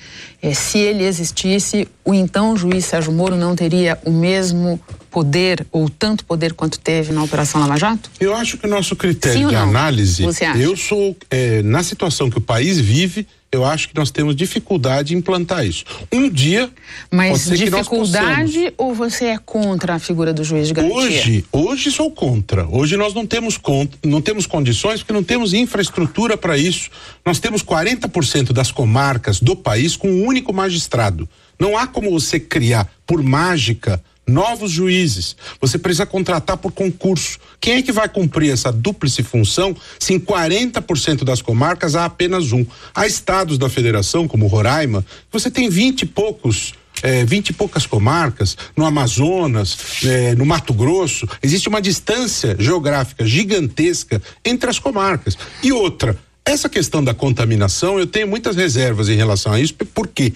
[0.41, 4.79] eh, se ele existisse, o então juiz Sérgio Moro não teria o mesmo
[5.12, 8.10] poder ou tanto poder quanto teve na Operação Lava Jato?
[8.19, 10.23] Eu acho que o nosso critério de análise.
[10.23, 10.60] Você acha?
[10.60, 15.13] Eu sou, eh, na situação que o país vive, eu acho que nós temos dificuldade
[15.13, 15.86] em implantar isso.
[16.12, 16.70] Um dia.
[17.12, 20.98] Mas dificuldade ou você é contra a figura do juiz de garantia?
[20.98, 22.68] Hoje, hoje sou contra.
[22.68, 23.60] Hoje nós não temos
[24.04, 26.89] não temos condições porque não temos infraestrutura para isso.
[27.24, 31.30] Nós temos 40% das comarcas do país com um único magistrado.
[31.60, 35.36] Não há como você criar por mágica novos juízes.
[35.59, 37.38] Você precisa contratar por concurso.
[37.59, 42.51] Quem é que vai cumprir essa dúplice função se em 40% das comarcas há apenas
[42.51, 42.65] um?
[42.93, 46.73] Há estados da federação, como Roraima, você tem 20 e poucos.
[47.01, 53.25] É, 20 e poucas comarcas, no Amazonas, é, no Mato Grosso, existe uma distância geográfica
[53.25, 55.38] gigantesca entre as comarcas.
[55.62, 60.31] E outra, essa questão da contaminação, eu tenho muitas reservas em relação a isso, porque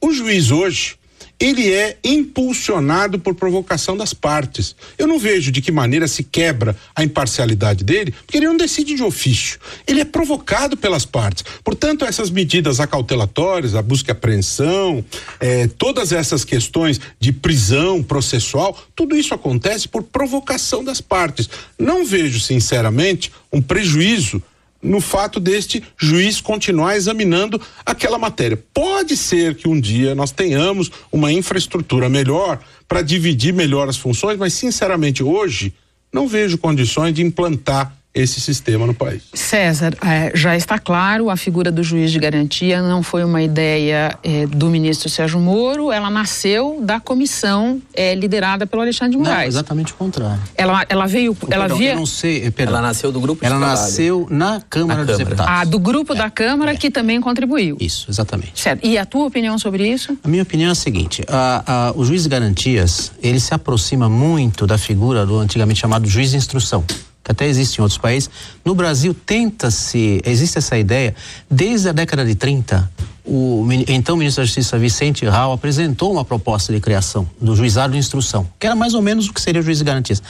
[0.00, 0.97] o juiz hoje,
[1.40, 4.74] ele é impulsionado por provocação das partes.
[4.96, 8.94] Eu não vejo de que maneira se quebra a imparcialidade dele, porque ele não decide
[8.94, 9.58] de ofício.
[9.86, 11.44] Ele é provocado pelas partes.
[11.62, 15.04] Portanto, essas medidas acautelatórias, a busca e apreensão,
[15.38, 21.48] eh, todas essas questões de prisão processual, tudo isso acontece por provocação das partes.
[21.78, 24.42] Não vejo, sinceramente, um prejuízo
[24.82, 28.62] no fato deste juiz continuar examinando aquela matéria.
[28.72, 34.38] Pode ser que um dia nós tenhamos uma infraestrutura melhor para dividir melhor as funções,
[34.38, 35.74] mas sinceramente hoje
[36.12, 39.22] não vejo condições de implantar esse sistema no país.
[39.32, 44.18] César, é, já está claro, a figura do juiz de garantia não foi uma ideia
[44.22, 49.54] é, do ministro Sérgio Moro, ela nasceu da comissão é, liderada pelo Alexandre de Moraes.
[49.54, 50.40] Não, exatamente o contrário.
[50.56, 51.94] Ela, ela veio, oh, ela perdão, via...
[51.94, 52.76] não sei, eh, perdão.
[52.76, 55.36] Ela nasceu do grupo Ela nasceu na Câmara na dos Câmara.
[55.36, 55.54] Deputados.
[55.60, 56.76] Ah, do grupo da Câmara é.
[56.76, 57.76] que também contribuiu.
[57.80, 58.60] Isso, exatamente.
[58.60, 58.86] Certo.
[58.86, 60.16] E a tua opinião sobre isso?
[60.22, 64.08] A minha opinião é a seguinte, a, a, o juiz de garantias, ele se aproxima
[64.08, 66.84] muito da figura do antigamente chamado juiz de instrução
[67.28, 68.30] até existe em outros países.
[68.64, 71.14] No Brasil, tenta-se, existe essa ideia,
[71.50, 72.90] desde a década de 30,
[73.24, 77.98] o então ministro da Justiça Vicente Rau apresentou uma proposta de criação do juizado de
[77.98, 80.22] instrução, que era mais ou menos o que seria o juiz de garantias.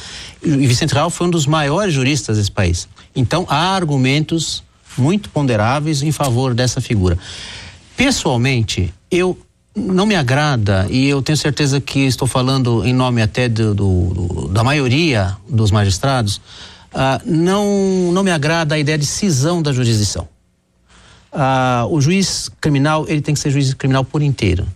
[0.43, 2.89] E Vicente Rau foi um dos maiores juristas desse país.
[3.15, 4.65] Então, há argumentos
[4.97, 7.17] muito ponderáveis em favor dessa figura.
[7.97, 9.39] Pessoalmente, eu
[9.77, 14.15] não me agrada e eu tenho certeza que estou falando em nome até do, do,
[14.15, 16.41] do da maioria dos magistrados
[16.95, 20.29] ah, não, não me agrada a ideia de cisão da jurisdição.
[21.33, 24.67] Ah, o juiz criminal, ele tem que ser juiz criminal por inteiro.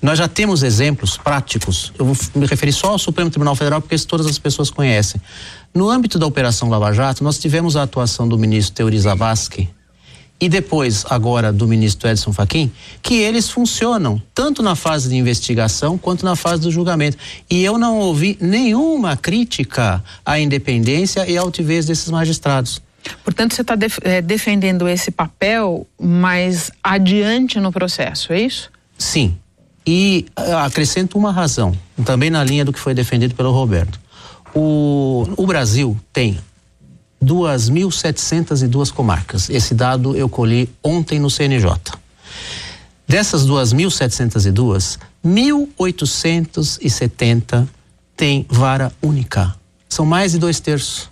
[0.00, 3.98] Nós já temos exemplos práticos, eu vou me referir só ao Supremo Tribunal Federal, porque
[3.98, 5.20] todas as pessoas conhecem.
[5.74, 9.68] No âmbito da Operação Lava Jato, nós tivemos a atuação do ministro Teori Zavascki,
[10.38, 12.70] e depois agora do ministro Edson Fachin,
[13.02, 17.16] que eles funcionam tanto na fase de investigação quanto na fase do julgamento.
[17.48, 22.82] E eu não ouvi nenhuma crítica à independência e à altivez desses magistrados.
[23.24, 28.70] Portanto, você está def é, defendendo esse papel mais adiante no processo, é isso?
[28.98, 29.36] Sim.
[29.86, 31.72] E uh, acrescento uma razão,
[32.04, 34.00] também na linha do que foi defendido pelo Roberto.
[34.52, 36.38] O, o Brasil tem
[37.22, 39.50] 2.702 comarcas.
[39.50, 41.72] Esse dado eu colhi ontem no CNJ.
[43.08, 47.66] Dessas 2.702, 1.870
[48.16, 49.54] tem vara única.
[49.88, 51.08] São mais de dois terços.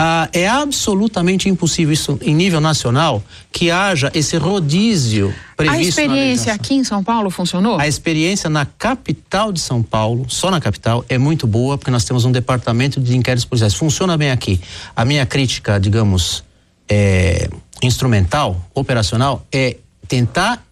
[0.00, 5.76] Ah, é absolutamente impossível isso em nível nacional que haja esse rodízio previsto.
[5.76, 7.80] A experiência aqui em São Paulo funcionou?
[7.80, 12.04] A experiência na capital de São Paulo, só na capital, é muito boa porque nós
[12.04, 13.74] temos um departamento de inquéritos policiais.
[13.74, 14.60] Funciona bem aqui.
[14.94, 16.44] A minha crítica, digamos,
[16.88, 17.50] é,
[17.82, 20.64] instrumental, operacional, é tentar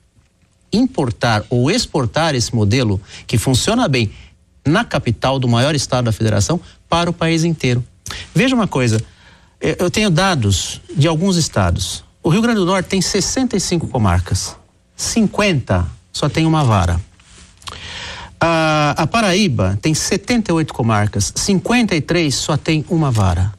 [0.72, 4.08] importar ou exportar esse modelo que funciona bem
[4.64, 7.84] na capital do maior estado da federação para o país inteiro.
[8.32, 9.00] Veja uma coisa,
[9.60, 12.04] eu tenho dados de alguns estados.
[12.22, 14.56] O Rio Grande do Norte tem 65 comarcas.
[14.96, 17.00] 50 só tem uma vara.
[18.40, 21.32] A, a Paraíba tem 78 comarcas.
[21.34, 23.52] 53 só tem uma vara.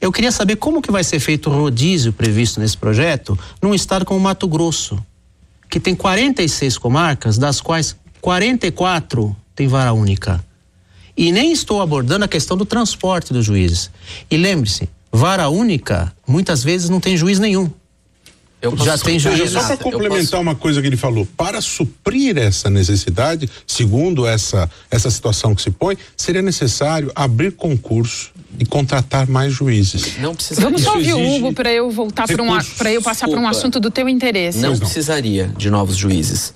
[0.00, 4.04] Eu queria saber como que vai ser feito o rodízio previsto nesse projeto num estado
[4.04, 4.98] como Mato Grosso,
[5.70, 10.44] que tem 46 comarcas, das quais 44 tem vara única.
[11.16, 13.90] E nem estou abordando a questão do transporte dos juízes.
[14.30, 17.70] E lembre-se, vara única muitas vezes não tem juiz nenhum.
[18.62, 19.50] Eu já tem juízes.
[19.50, 20.40] Só para complementar posso...
[20.40, 25.70] uma coisa que ele falou, para suprir essa necessidade, segundo essa, essa situação que se
[25.72, 30.16] põe, seria necessário abrir concurso e contratar mais juízes.
[30.18, 30.60] Não precisa.
[30.60, 33.48] Vamos só ouvir o Hugo para eu voltar para um para eu passar para um
[33.48, 34.58] assunto do teu interesse.
[34.58, 36.54] Não, não precisaria de novos juízes.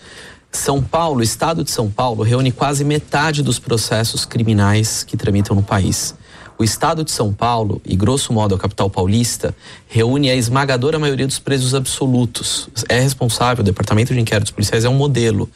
[0.52, 5.56] São Paulo, o estado de São Paulo, reúne quase metade dos processos criminais que tramitam
[5.56, 6.14] no país.
[6.58, 9.54] O estado de São Paulo, e grosso modo a capital paulista,
[9.88, 12.68] reúne a esmagadora maioria dos presos absolutos.
[12.88, 15.50] É responsável, o Departamento de Inquéritos Policiais é um modelo.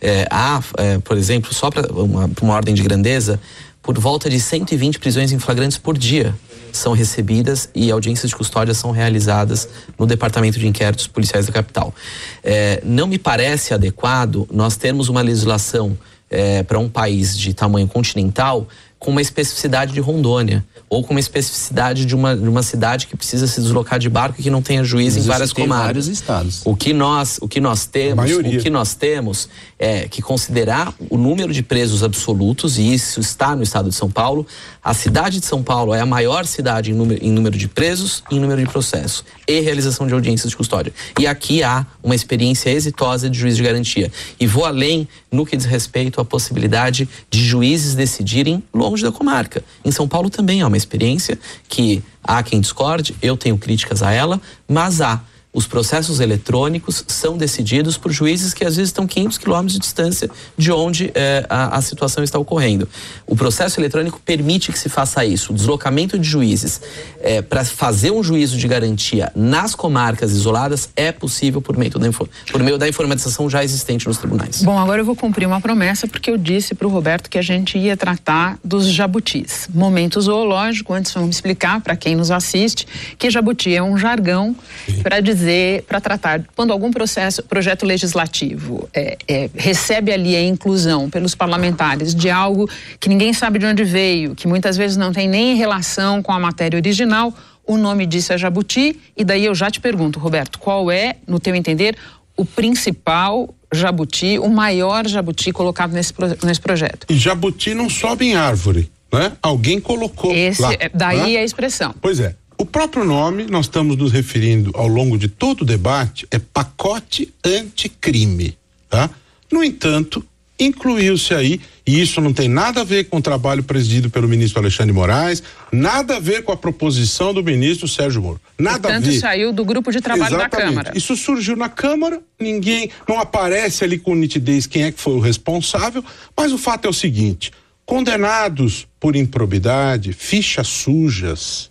[0.00, 3.40] É, há, é, por exemplo, só para uma, uma ordem de grandeza,
[3.82, 6.34] por volta de 120 prisões em flagrantes por dia
[6.72, 11.94] são recebidas e audiências de custódia são realizadas no Departamento de Inquéritos Policiais da capital.
[12.42, 15.96] É, não me parece adequado nós termos uma legislação
[16.30, 18.66] é, para um país de tamanho continental
[19.04, 23.16] com uma especificidade de Rondônia ou com uma especificidade de uma, de uma cidade que
[23.16, 25.86] precisa se deslocar de barco e que não tenha juiz Mas em várias comarcas.
[25.86, 26.60] vários estados.
[26.64, 31.16] O que nós, o que nós temos, o que nós temos é que considerar o
[31.16, 34.46] número de presos absolutos e isso está no estado de São Paulo.
[34.82, 38.22] A cidade de São Paulo é a maior cidade em número, em número de presos
[38.30, 40.92] e em número de processos e realização de audiências de custódia.
[41.18, 44.10] E aqui há uma experiência exitosa de juiz de garantia.
[44.38, 49.62] E vou além no que diz respeito à possibilidade de juízes decidirem longe da comarca.
[49.84, 54.12] Em São Paulo também há uma experiência que há quem discorde, eu tenho críticas a
[54.12, 55.20] ela, mas há
[55.54, 60.28] os processos eletrônicos são decididos por juízes que às vezes estão 500 quilômetros de distância
[60.58, 62.88] de onde é, a, a, situação está ocorrendo.
[63.24, 65.52] O processo eletrônico permite que se faça isso.
[65.52, 66.80] O deslocamento de juízes
[67.20, 72.10] é, para fazer um juízo de garantia nas comarcas isoladas é possível por meio, da,
[72.50, 74.60] por meio da informatização já existente nos tribunais.
[74.62, 77.42] Bom, agora eu vou cumprir uma promessa porque eu disse para o Roberto que a
[77.42, 79.68] gente ia tratar dos jabutis.
[79.72, 84.56] Momento zoológico, antes vamos explicar para quem nos assiste que jabuti é um jargão
[85.02, 90.42] para dizer dizer, para tratar, quando algum processo, projeto legislativo é, é, recebe ali a
[90.42, 92.68] inclusão pelos parlamentares de algo
[92.98, 96.40] que ninguém sabe de onde veio, que muitas vezes não tem nem relação com a
[96.40, 97.32] matéria original,
[97.66, 101.38] o nome disso é jabuti, e daí eu já te pergunto, Roberto, qual é, no
[101.38, 101.96] teu entender,
[102.36, 107.06] o principal jabuti, o maior jabuti colocado nesse, nesse projeto?
[107.08, 109.32] E jabuti não sobe em árvore, né?
[109.40, 110.72] Alguém colocou Esse, lá.
[110.74, 111.38] É, daí né?
[111.38, 111.94] a expressão.
[112.00, 112.34] Pois é.
[112.56, 117.32] O próprio nome, nós estamos nos referindo ao longo de todo o debate, é pacote
[117.44, 118.56] anticrime,
[118.88, 119.10] tá?
[119.50, 120.24] No entanto,
[120.58, 124.60] incluiu-se aí, e isso não tem nada a ver com o trabalho presidido pelo ministro
[124.60, 125.42] Alexandre Moraes,
[125.72, 128.40] nada a ver com a proposição do ministro Sérgio Moro.
[128.58, 129.18] Nada Portanto, a ver.
[129.18, 130.50] saiu do grupo de trabalho Exatamente.
[130.50, 130.92] da Câmara.
[130.96, 135.20] Isso surgiu na Câmara, ninguém, não aparece ali com nitidez quem é que foi o
[135.20, 136.04] responsável,
[136.36, 137.50] mas o fato é o seguinte:
[137.84, 141.70] condenados por improbidade, fichas sujas,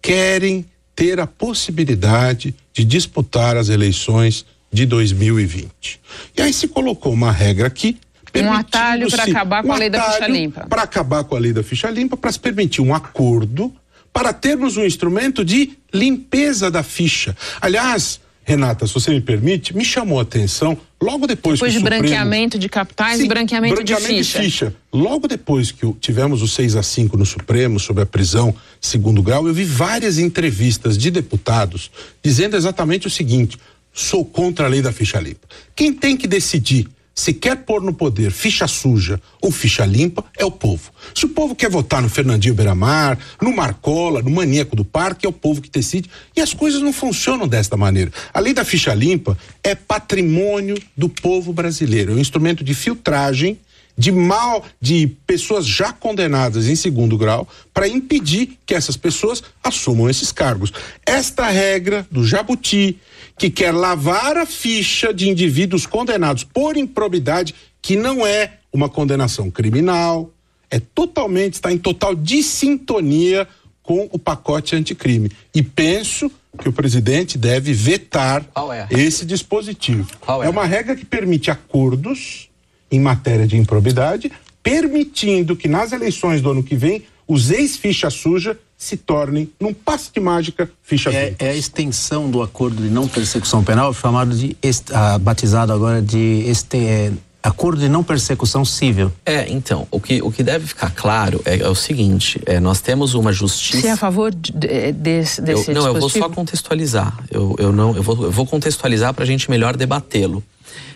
[0.00, 6.00] querem ter a possibilidade de disputar as eleições de 2020.
[6.36, 7.98] E aí se colocou uma regra aqui
[8.38, 10.66] um atalho para acabar com um a lei da ficha limpa.
[10.68, 13.74] Para acabar com a lei da ficha limpa, para se permitir um acordo
[14.12, 17.36] para termos um instrumento de limpeza da ficha.
[17.60, 21.84] Aliás, Renata, se você me permite, me chamou a atenção logo depois, depois que de
[21.84, 22.02] Supremo...
[22.02, 24.38] branqueamento de capitais Sim, e branqueamento, branqueamento de, ficha.
[24.38, 24.74] de ficha.
[24.92, 29.46] Logo depois que tivemos o 6 a 5 no Supremo sobre a prisão segundo grau,
[29.46, 31.90] eu vi várias entrevistas de deputados
[32.22, 33.58] dizendo exatamente o seguinte:
[33.92, 35.46] sou contra a lei da ficha limpa.
[35.74, 36.88] Quem tem que decidir
[37.20, 40.90] se quer pôr no poder ficha suja ou ficha limpa, é o povo.
[41.14, 45.28] Se o povo quer votar no Fernandinho Beiramar, no Marcola, no Maníaco do Parque, é
[45.28, 46.08] o povo que decide.
[46.34, 48.10] E as coisas não funcionam desta maneira.
[48.32, 53.58] A lei da ficha limpa é patrimônio do povo brasileiro, é um instrumento de filtragem
[54.00, 60.08] de mal de pessoas já condenadas em segundo grau para impedir que essas pessoas assumam
[60.08, 60.72] esses cargos.
[61.04, 62.98] Esta regra do Jabuti,
[63.38, 69.50] que quer lavar a ficha de indivíduos condenados por improbidade, que não é uma condenação
[69.50, 70.30] criminal,
[70.70, 73.46] é totalmente, está em total dissintonia
[73.82, 75.30] com o pacote anticrime.
[75.54, 78.98] E penso que o presidente deve vetar é?
[78.98, 80.08] esse dispositivo.
[80.26, 80.46] É?
[80.46, 82.49] é uma regra que permite acordos
[82.90, 84.30] em matéria de improbidade,
[84.62, 90.10] permitindo que nas eleições do ano que vem os ex-ficha suja se tornem, num passe
[90.12, 94.56] de mágica, ficha é, é, a extensão do acordo de não persecução penal, chamado de,
[94.92, 97.12] ah, batizado agora de este, é,
[97.42, 99.12] acordo de não persecução civil.
[99.24, 102.80] É, então, o que, o que deve ficar claro é, é o seguinte, é, nós
[102.80, 103.82] temos uma justiça...
[103.82, 107.54] Você é a favor de, de, desse, desse eu, Não, eu vou só contextualizar, eu,
[107.58, 110.42] eu, não, eu, vou, eu vou contextualizar para a gente melhor debatê-lo.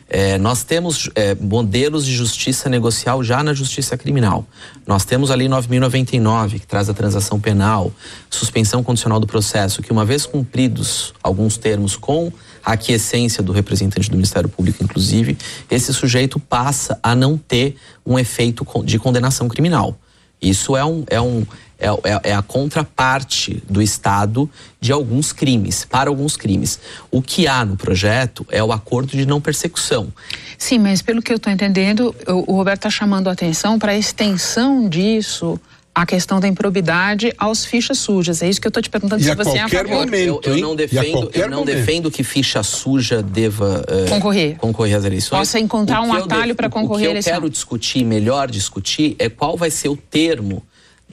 [0.09, 4.47] É, nós temos é, modelos de justiça negocial já na justiça criminal.
[4.87, 7.93] Nós temos a Lei 9.099, que traz a transação penal,
[8.29, 12.31] suspensão condicional do processo, que uma vez cumpridos alguns termos com
[12.65, 15.37] a aquiescência do representante do Ministério Público, inclusive,
[15.71, 19.99] esse sujeito passa a não ter um efeito de condenação criminal.
[20.41, 21.47] Isso é um, é um,
[21.85, 26.81] é, é, é, a contraparte do Estado de alguns crimes, para alguns crimes.
[27.11, 30.09] O que há no projeto é o acordo de não persecução.
[30.57, 33.93] Sim, mas pelo que eu estou entendendo, o, o Roberto está chamando a atenção para
[33.93, 35.61] a extensão disso
[35.95, 38.43] a questão da improbidade aos fichas sujas.
[38.43, 39.91] É isso que eu estou te perguntando e se você é a favor.
[39.91, 44.57] Momento, eu, eu, não defendo, eu não defendo que ficha suja deva uh, concorrer.
[44.57, 45.39] concorrer às eleições.
[45.39, 47.11] Possa encontrar um atalho para concorrer.
[47.11, 50.65] O que eu quero discutir, melhor discutir, é qual vai ser o termo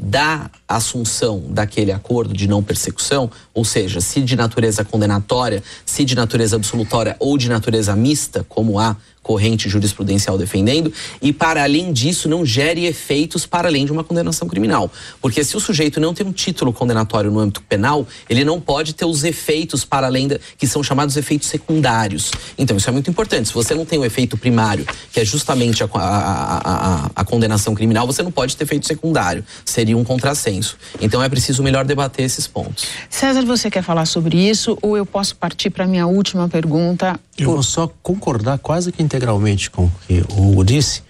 [0.03, 6.15] da assunção daquele acordo de não persecução, ou seja, se de natureza condenatória, se de
[6.15, 10.91] natureza absolutória ou de natureza mista, como há corrente jurisprudencial defendendo,
[11.21, 14.91] e para além disso não gere efeitos para além de uma condenação criminal.
[15.21, 18.93] Porque se o sujeito não tem um título condenatório no âmbito penal, ele não pode
[18.93, 22.31] ter os efeitos para além da, que são chamados efeitos secundários.
[22.57, 23.47] Então isso é muito importante.
[23.47, 26.57] Se você não tem o efeito primário, que é justamente a, a,
[27.05, 29.43] a, a condenação criminal, você não pode ter efeito secundário.
[29.63, 30.77] Seria um contrassenso.
[30.99, 32.85] Então é preciso melhor debater esses pontos.
[33.09, 37.19] César, você quer falar sobre isso ou eu posso partir para a minha última pergunta?
[37.37, 41.03] Eu vou só concordar quase que integralmente com o que o Hugo disse.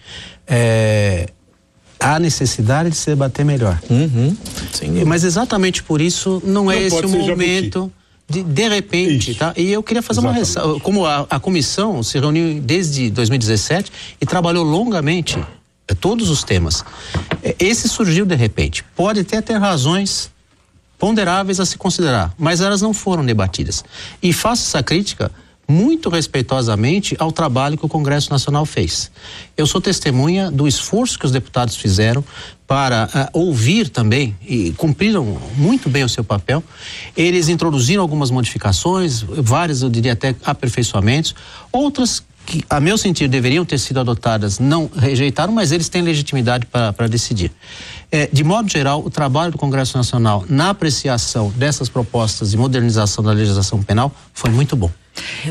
[0.48, 1.30] É,
[2.00, 3.80] há necessidade de se debater melhor.
[3.90, 4.36] Uhum.
[5.06, 7.92] Mas exatamente por isso não, não é esse o momento
[8.28, 9.40] de, de repente, Isso.
[9.40, 9.54] tá?
[9.58, 10.40] E eu queria fazer Exatamente.
[10.40, 10.80] uma ressalva.
[10.80, 15.38] Como a, a comissão se reuniu desde 2017 e trabalhou longamente
[15.88, 16.84] é, todos os temas.
[17.44, 18.84] É, esse surgiu de repente.
[18.96, 20.32] Pode até ter razões
[20.98, 23.84] ponderáveis a se considerar, mas elas não foram debatidas.
[24.24, 25.32] E faço essa crítica
[25.68, 29.10] muito respeitosamente ao trabalho que o Congresso Nacional fez.
[29.56, 32.24] Eu sou testemunha do esforço que os deputados fizeram
[32.68, 36.64] para uh, ouvir também e cumpriram muito bem o seu papel.
[37.16, 41.36] Eles introduziram algumas modificações, várias eu diria até aperfeiçoamentos,
[41.72, 46.66] outras que, a meu sentir, deveriam ter sido adotadas, não rejeitaram, mas eles têm legitimidade
[46.66, 47.52] para decidir.
[48.12, 53.24] É, de modo geral, o trabalho do Congresso Nacional na apreciação dessas propostas de modernização
[53.24, 54.92] da legislação penal foi muito bom.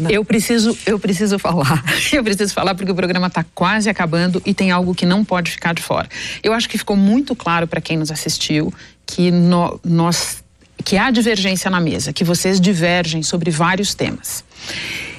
[0.09, 1.85] Eu preciso, eu preciso falar.
[2.13, 5.51] Eu preciso falar porque o programa está quase acabando e tem algo que não pode
[5.51, 6.09] ficar de fora.
[6.43, 8.73] Eu acho que ficou muito claro para quem nos assistiu
[9.07, 10.43] que no, nós
[10.85, 14.45] que há divergência na mesa, que vocês divergem sobre vários temas.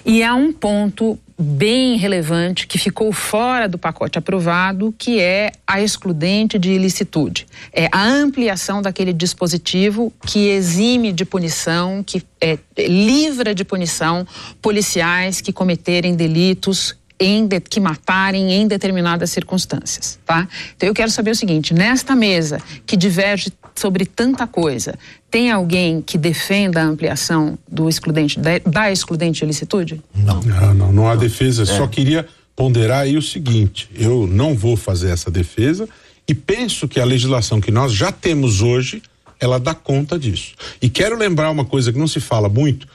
[0.05, 5.81] E há um ponto bem relevante que ficou fora do pacote aprovado, que é a
[5.81, 7.47] excludente de ilicitude.
[7.73, 14.25] É a ampliação daquele dispositivo que exime de punição, que é, livra de punição
[14.61, 20.47] policiais que cometerem delitos em de, que matarem em determinadas circunstâncias, tá?
[20.75, 24.97] Então eu quero saber o seguinte, nesta mesa que diverge sobre tanta coisa,
[25.29, 30.01] tem alguém que defenda a ampliação do excludente da, excludente de licitude?
[30.13, 30.41] Não.
[30.41, 31.65] Não, não, não há defesa, é.
[31.65, 35.87] só queria ponderar aí o seguinte, eu não vou fazer essa defesa
[36.27, 39.01] e penso que a legislação que nós já temos hoje,
[39.39, 40.53] ela dá conta disso.
[40.81, 42.87] E quero lembrar uma coisa que não se fala muito,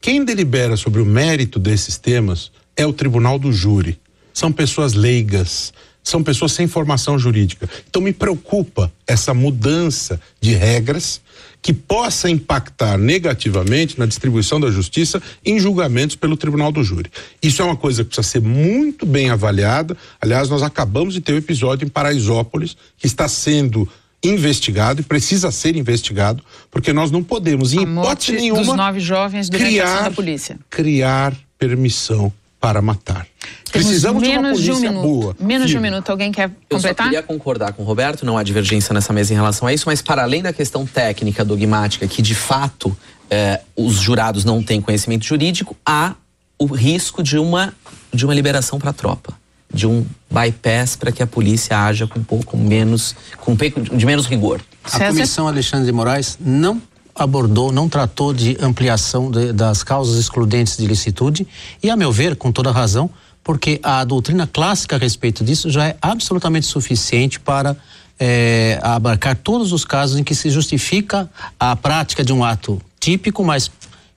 [0.00, 3.98] quem delibera sobre o mérito desses temas é o tribunal do júri.
[4.34, 5.72] São pessoas leigas,
[6.02, 7.68] são pessoas sem formação jurídica.
[7.88, 11.20] Então me preocupa essa mudança de regras
[11.62, 17.10] que possa impactar negativamente na distribuição da justiça em julgamentos pelo tribunal do júri.
[17.40, 19.96] Isso é uma coisa que precisa ser muito bem avaliada.
[20.20, 23.88] Aliás, nós acabamos de ter um episódio em Paraisópolis que está sendo
[24.24, 29.48] investigado e precisa ser investigado, porque nós não podemos, em hipótese nenhuma, dos nove jovens
[29.48, 30.58] criar, da polícia.
[30.70, 33.26] criar permissão para matar.
[33.72, 35.20] Temos Precisamos menos de uma polícia de um minuto.
[35.20, 35.36] boa.
[35.40, 36.10] Menos de um minuto.
[36.10, 36.70] Alguém quer completar?
[36.70, 39.72] Eu só queria concordar com o Roberto, não há divergência nessa mesa em relação a
[39.72, 42.94] isso, mas para além da questão técnica, dogmática, que de fato
[43.30, 46.14] eh, os jurados não têm conhecimento jurídico, há
[46.58, 47.72] o risco de uma,
[48.12, 49.32] de uma liberação para a tropa.
[49.72, 53.80] De um bypass para que a polícia haja com um pouco menos, com um pouco
[53.80, 54.60] de menos rigor.
[54.84, 56.80] A Comissão Alexandre de Moraes não
[57.14, 61.46] abordou, não tratou de ampliação de, das causas excludentes de licitude
[61.82, 63.10] e, a meu ver, com toda razão,
[63.44, 67.76] porque a doutrina clássica a respeito disso já é absolutamente suficiente para
[68.18, 71.28] é, abarcar todos os casos em que se justifica
[71.58, 73.70] a prática de um ato típico, mas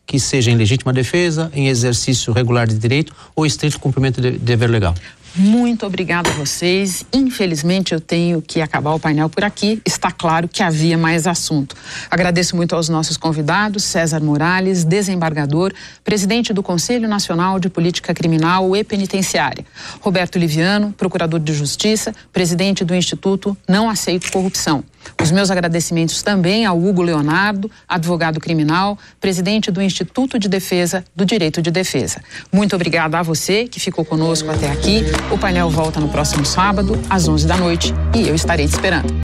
[0.06, 4.70] que seja em legítima defesa, em exercício regular de direito ou estrito cumprimento de dever
[4.70, 4.94] legal.
[5.38, 7.06] Muito obrigada a vocês.
[7.12, 9.82] Infelizmente, eu tenho que acabar o painel por aqui.
[9.86, 11.76] Está claro que havia mais assunto.
[12.10, 15.74] Agradeço muito aos nossos convidados: César Morales, desembargador,
[16.06, 19.66] presidente do Conselho Nacional de Política Criminal e Penitenciária,
[20.00, 24.86] Roberto Liviano, procurador de Justiça, presidente do Instituto Não Aceito Corrupção.
[25.22, 31.26] Os meus agradecimentos também ao Hugo Leonardo, advogado criminal, presidente do Instituto de Defesa do
[31.26, 32.22] Direito de Defesa.
[32.52, 35.04] Muito obrigada a você que ficou conosco até aqui.
[35.32, 39.16] O painel volta no próximo sábado, às 11 da noite, e eu estarei te esperando.